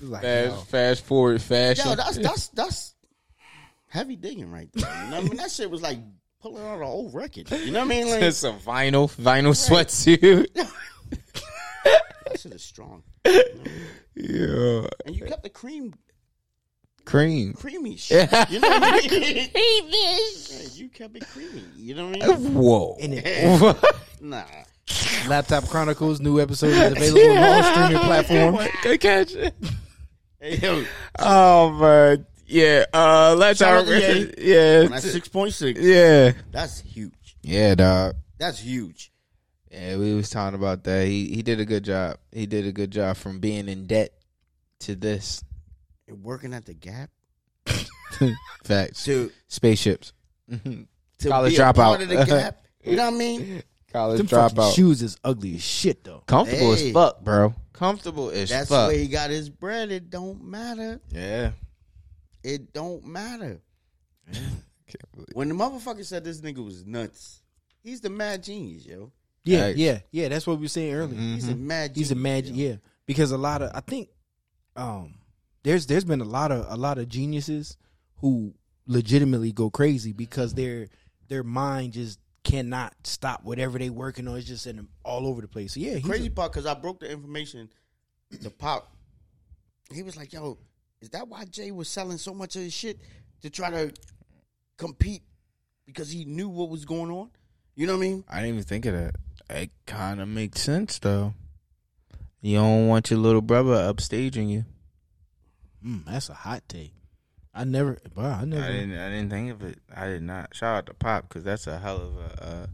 [0.02, 1.86] Like, Fast, yo, fast forward fashion.
[1.88, 2.94] Yo, that's that's that's
[3.88, 5.04] heavy digging right there.
[5.04, 5.36] You know what I mean?
[5.36, 5.98] That shit was like
[6.40, 7.50] pulling out an old record.
[7.50, 8.08] You know what I mean?
[8.10, 10.46] Like It's a vinyl vinyl sweatsuit.
[11.84, 13.02] That shit is strong.
[13.24, 15.94] yeah, And you kept the cream
[17.04, 17.52] cream.
[17.54, 18.30] creamy shit.
[18.50, 19.48] You know what I mean?
[19.54, 21.64] Yeah, you kept it creamy.
[21.76, 22.54] You know what I mean?
[22.54, 22.96] Whoa.
[23.00, 23.76] in it.
[24.20, 24.44] Nah.
[25.26, 28.68] Laptop Chronicles new episode is available on all streaming platforms.
[28.84, 29.32] Good catch.
[30.40, 30.84] Hey, yo,
[31.18, 32.84] Oh man, yeah.
[32.92, 35.80] Uh, let's Shout out our yeah, that's six point six.
[35.80, 37.36] yeah, That's huge.
[37.42, 38.14] yeah, dog.
[38.38, 39.11] That's huge.
[39.72, 41.06] Yeah, we was talking about that.
[41.06, 42.18] He he did a good job.
[42.30, 44.12] He did a good job from being in debt
[44.80, 45.42] to this.
[46.06, 47.10] And working at the Gap
[48.64, 49.04] Facts.
[49.04, 50.12] to Spaceships.
[50.50, 50.86] to
[51.28, 51.74] College dropout.
[51.74, 52.66] part of the Gap.
[52.84, 53.62] You know what I mean?
[53.92, 54.74] College Them dropout.
[54.74, 56.22] shoes is ugly as shit though.
[56.26, 56.88] Comfortable Hey.
[56.88, 57.54] as fuck, bro.
[57.72, 58.58] Comfortable as fuck.
[58.58, 58.88] That's fuck.
[58.88, 59.90] where he got his bread.
[59.90, 61.00] It don't matter.
[61.10, 61.52] yeah.
[62.44, 63.60] It don't matter.
[65.34, 67.42] When the motherfucker said this nigga was nuts,
[67.82, 69.12] he's the mad genius, yo.
[69.44, 69.78] Yeah, Facts.
[69.78, 70.28] yeah, yeah.
[70.28, 71.18] That's what we were saying earlier.
[71.18, 72.08] He's a mad genius.
[72.08, 72.64] He's a magic, yo.
[72.70, 72.76] yeah.
[73.06, 74.08] Because a lot of I think
[74.76, 75.14] um
[75.64, 77.76] there's there's been a lot of a lot of geniuses
[78.18, 78.54] who
[78.86, 80.88] legitimately go crazy because their
[81.28, 84.36] their mind just cannot stop whatever they working on.
[84.36, 85.74] It's just in them all over the place.
[85.74, 87.68] So yeah, he's Crazy a- part because I broke the information
[88.42, 88.94] to Pop.
[89.92, 90.58] He was like, "Yo,
[91.00, 93.00] is that why Jay was selling so much of his shit
[93.42, 93.92] to try to
[94.76, 95.22] compete
[95.86, 97.30] because he knew what was going on?"
[97.74, 98.24] You know what I mean?
[98.28, 99.16] I didn't even think of that.
[99.54, 101.34] It kind of makes sense though.
[102.40, 104.64] You don't want your little brother upstaging you.
[105.84, 106.92] Mm, that's a hot take.
[107.54, 108.64] I never, wow, I never.
[108.64, 108.98] I didn't.
[108.98, 109.78] I didn't think of it.
[109.94, 110.54] I did not.
[110.54, 112.66] Shout out to Pop because that's a hell of a uh,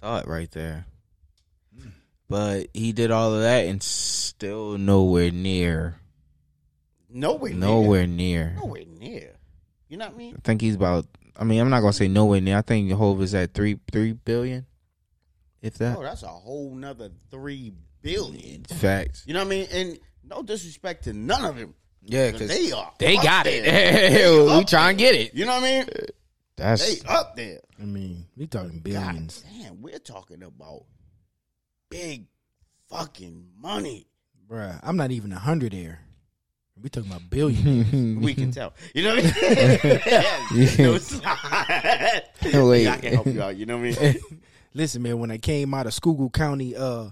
[0.00, 0.86] thought right there.
[2.28, 5.96] But he did all of that and still nowhere near.
[7.10, 7.60] Nowhere, near.
[7.60, 8.56] Nowhere near.
[8.56, 9.32] nowhere near.
[9.88, 10.34] You know what I mean?
[10.36, 11.06] I think he's about.
[11.36, 12.56] I mean, I'm not gonna say nowhere near.
[12.56, 14.64] I think Hove is at three three billion,
[15.62, 15.96] if that.
[15.96, 17.72] Oh, that's a whole nother three
[18.02, 18.64] billion.
[18.64, 19.24] Facts.
[19.26, 19.68] You know what I mean?
[19.72, 21.74] And no disrespect to none of them.
[22.04, 22.92] Yeah, because they are.
[22.98, 23.62] they got there.
[23.64, 24.42] it.
[24.42, 25.34] we try trying to get it.
[25.34, 25.88] You know what I mean?
[26.56, 27.60] That's They up there.
[27.80, 30.84] I mean, we talking God billions, damn, we're talking about
[31.88, 32.26] big
[32.88, 34.08] fucking money.
[34.48, 34.78] bruh.
[34.82, 36.00] I'm not even a hundred there.
[36.80, 38.18] We talking about billions.
[38.24, 38.74] We can tell.
[38.94, 40.70] You know what I mean?
[40.78, 42.22] no slide.
[42.44, 42.88] Wait.
[42.88, 43.56] I can help you out.
[43.56, 44.40] You know what I mean?
[44.74, 47.10] Listen, man, when I came out of Schuylkill County uh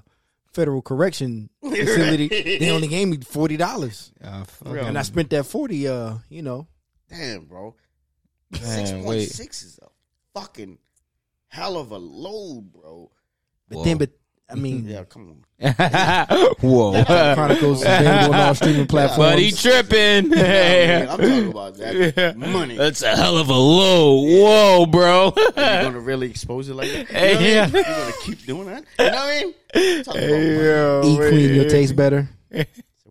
[0.53, 2.28] federal correction facility,
[2.59, 4.77] they only gave me forty dollars, Uh, fuck.
[4.78, 5.87] And I spent that forty.
[5.89, 6.66] Uh, you know,
[7.09, 7.74] Damn, bro.
[8.51, 9.27] Man, Six point wait.
[9.31, 9.89] six is a
[10.39, 10.78] fucking
[11.49, 13.11] hell of a load, bro.
[13.69, 13.85] but Whoa.
[13.85, 14.11] then, but
[14.51, 15.45] I mean, Yeah, come on.
[16.61, 17.05] Whoa.
[17.05, 19.33] Chronicles is available on all streaming platforms.
[19.33, 20.31] But he tripping.
[20.31, 22.77] Man, I'm talking about that money.
[22.79, 24.23] That's a hell of a low.
[24.23, 25.33] Whoa, bro.
[25.37, 27.11] You're gonna really expose it like that?
[27.11, 27.85] You Hey, know what I mean?
[27.85, 27.89] yeah.
[27.89, 28.85] You're gonna keep doing that?
[28.99, 29.41] You know what I
[29.85, 30.05] mean?
[30.05, 30.65] Talking about money.
[30.65, 32.29] Yo, E Queen, your taste better.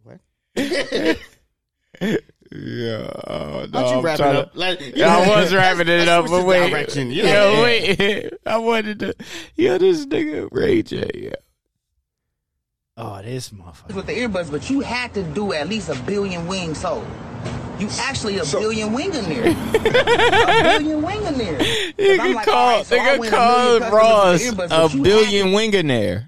[0.03, 0.19] What?
[2.51, 3.09] Yeah.
[3.27, 4.51] Oh, no, Why don't you I'm wrap it to- up?
[4.55, 6.69] Like, Yeah, I was wrapping it up, but wait.
[6.69, 7.61] direction, you Yo, know?
[7.63, 8.33] wait.
[8.45, 9.13] I wanted to.
[9.55, 11.09] Yo, this nigga Ray J.
[11.13, 11.33] Yeah.
[12.97, 13.93] Oh, this motherfucker.
[13.95, 17.05] with the earbuds, but you had to do at least a billion wings sold.
[17.79, 19.45] You actually a billion wingoneer.
[19.75, 21.59] a billion wingoneer.
[21.97, 24.57] Nigga I'm like, called, all right, so I nigga win a called million Ross customers
[24.57, 26.27] with a earbuds, but you billion wingonaire.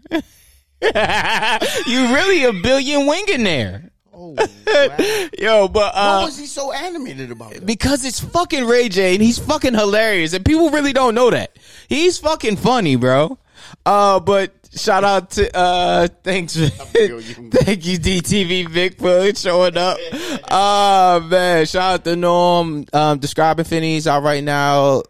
[1.87, 3.90] you really a billion wingonaire.
[4.13, 5.27] Oh, wow.
[5.39, 7.65] Yo, but Why uh, was he so animated about it?
[7.65, 11.57] because it's fucking Ray J and he's fucking hilarious and people really don't know that.
[11.87, 13.37] He's fucking funny, bro.
[13.85, 16.67] Uh, but shout out to uh, thanks, you.
[16.69, 19.97] thank you DTV Vic for showing up.
[20.51, 22.85] Uh man, shout out to Norm.
[22.91, 25.03] Um, describing Finney's out right now.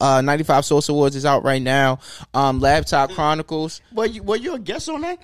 [0.00, 1.98] Uh, ninety five Source Awards is out right now.
[2.32, 3.82] Um, Laptop Chronicles.
[3.92, 5.18] Were you, were you a guest on that?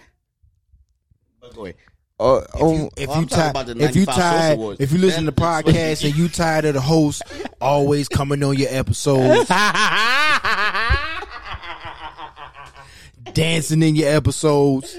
[1.54, 1.76] Go ahead.
[2.20, 4.80] Uh, oh, If Oh, you talking tired, if you 95 tired, Awards.
[4.80, 7.22] if you listen to That- podcasts and you tired of the host
[7.60, 9.48] always coming on your episodes,
[13.32, 14.96] dancing in your episodes,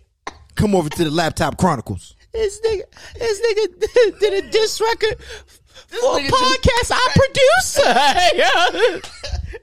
[0.55, 2.16] come over to the Laptop Chronicles.
[2.33, 2.83] this nigga,
[3.19, 7.79] this nigga did a diss record for a podcast I produce.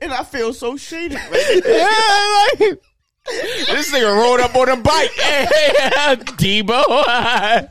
[0.04, 1.18] and I feel so shaded.
[1.18, 1.62] Right?
[1.66, 2.80] yeah, like
[3.68, 5.12] this nigga rode up on a bike.
[5.20, 7.70] Hey, Debo.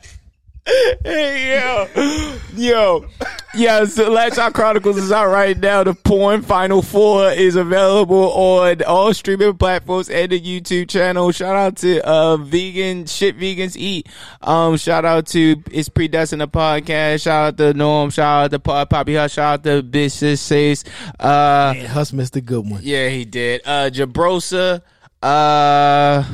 [1.04, 3.06] hey, yo, yo,
[3.54, 3.84] yeah.
[3.86, 5.82] So, Laptop Chronicles is out right now.
[5.82, 11.32] The porn Final Four is available on all streaming platforms and the YouTube channel.
[11.32, 14.08] Shout out to uh vegan shit vegans eat.
[14.42, 17.22] Um, shout out to it's predestined a podcast.
[17.22, 18.10] Shout out to Norm.
[18.10, 19.32] Shout out to Pop Poppy Hush.
[19.32, 20.84] Shout out to Business Says.
[21.18, 22.80] Uh, Man, Hus missed a good one.
[22.84, 23.62] yeah, he did.
[23.64, 24.82] Uh Jabrosa,
[25.22, 26.24] uh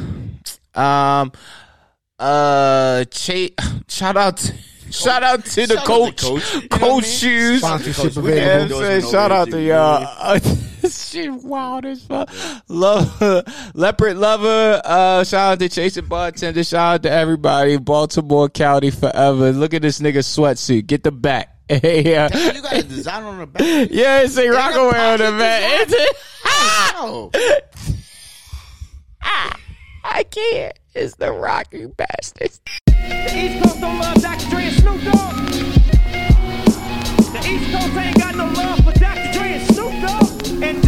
[0.74, 1.32] um
[2.18, 3.48] uh Cha-
[3.88, 4.54] shout out to,
[4.90, 6.42] shout out to the Shout out to coach Coach.
[6.42, 7.58] coach, You know what shoes.
[7.60, 8.62] Sponsorship We Yeah, available.
[8.62, 10.08] endorse saying, shout out to rating, y'all.
[10.18, 10.38] Uh,
[10.82, 12.28] this shit wild as fuck.
[12.68, 13.20] Love,
[13.74, 14.82] Leopard Lover.
[14.84, 16.62] Uh, shout out to Chasing Bartender.
[16.62, 17.78] Shout out to everybody.
[17.78, 19.50] Baltimore County forever.
[19.52, 20.86] Look at this nigga sweatsuit.
[20.86, 21.50] Get the back.
[21.70, 23.62] yeah, You got a design on the back.
[23.90, 24.20] yeah.
[24.20, 26.16] It's a Rocawear on the pocket back.
[26.96, 27.30] Oh,
[29.24, 30.78] I can't.
[30.94, 32.60] It's the Rocky Bastards.
[32.86, 34.50] The East Coast don't love Dr.
[34.50, 35.34] Dre and Snoop Dogg.
[37.32, 39.32] The East Coast ain't got no love for Dr.
[39.32, 40.82] Dre and Snoop Dogg and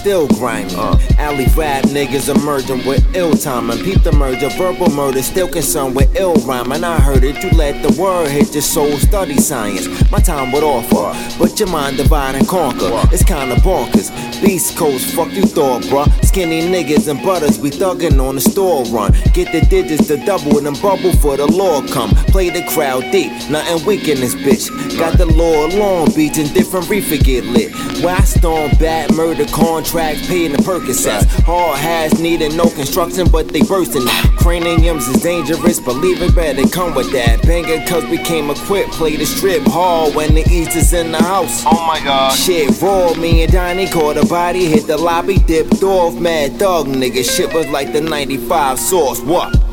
[0.00, 0.74] Still grimy.
[0.74, 0.98] Uh.
[1.18, 3.84] Alley rap niggas emerging with ill timing.
[3.84, 6.84] Peep the merger, verbal murder, still concerned with ill rhyming.
[6.84, 9.86] I heard it, you let the word hit your soul, study science.
[10.10, 12.88] My time would offer, but your mind divide and conquer.
[13.12, 14.10] It's kinda bonkers.
[14.40, 16.08] Beast Coast, fuck you thought, bruh.
[16.24, 19.12] Skinny niggas and butters, we thuggin' on the store run.
[19.34, 22.10] Get the digits to double and bubble for the law come.
[22.32, 24.70] Play the crowd deep, nothing weak in this bitch.
[24.98, 27.70] Got the law Long Beach and different reefer get lit.
[28.02, 29.44] Where I storm bad murder
[29.90, 31.48] contracts, paying the Percocets.
[31.48, 34.38] All has needed no construction, but they bursting it.
[34.38, 37.42] Craniums is dangerous, believe it better come with that.
[37.42, 41.22] Banger cause we came equipped, play the strip hard when the East is in the
[41.22, 41.64] house.
[41.66, 42.32] Oh my god.
[42.32, 46.86] Shit raw, me and Donnie caught a body, hit the lobby, dipped off, mad dog
[46.86, 47.24] nigga.
[47.28, 49.69] Shit was like the 95 sauce, what?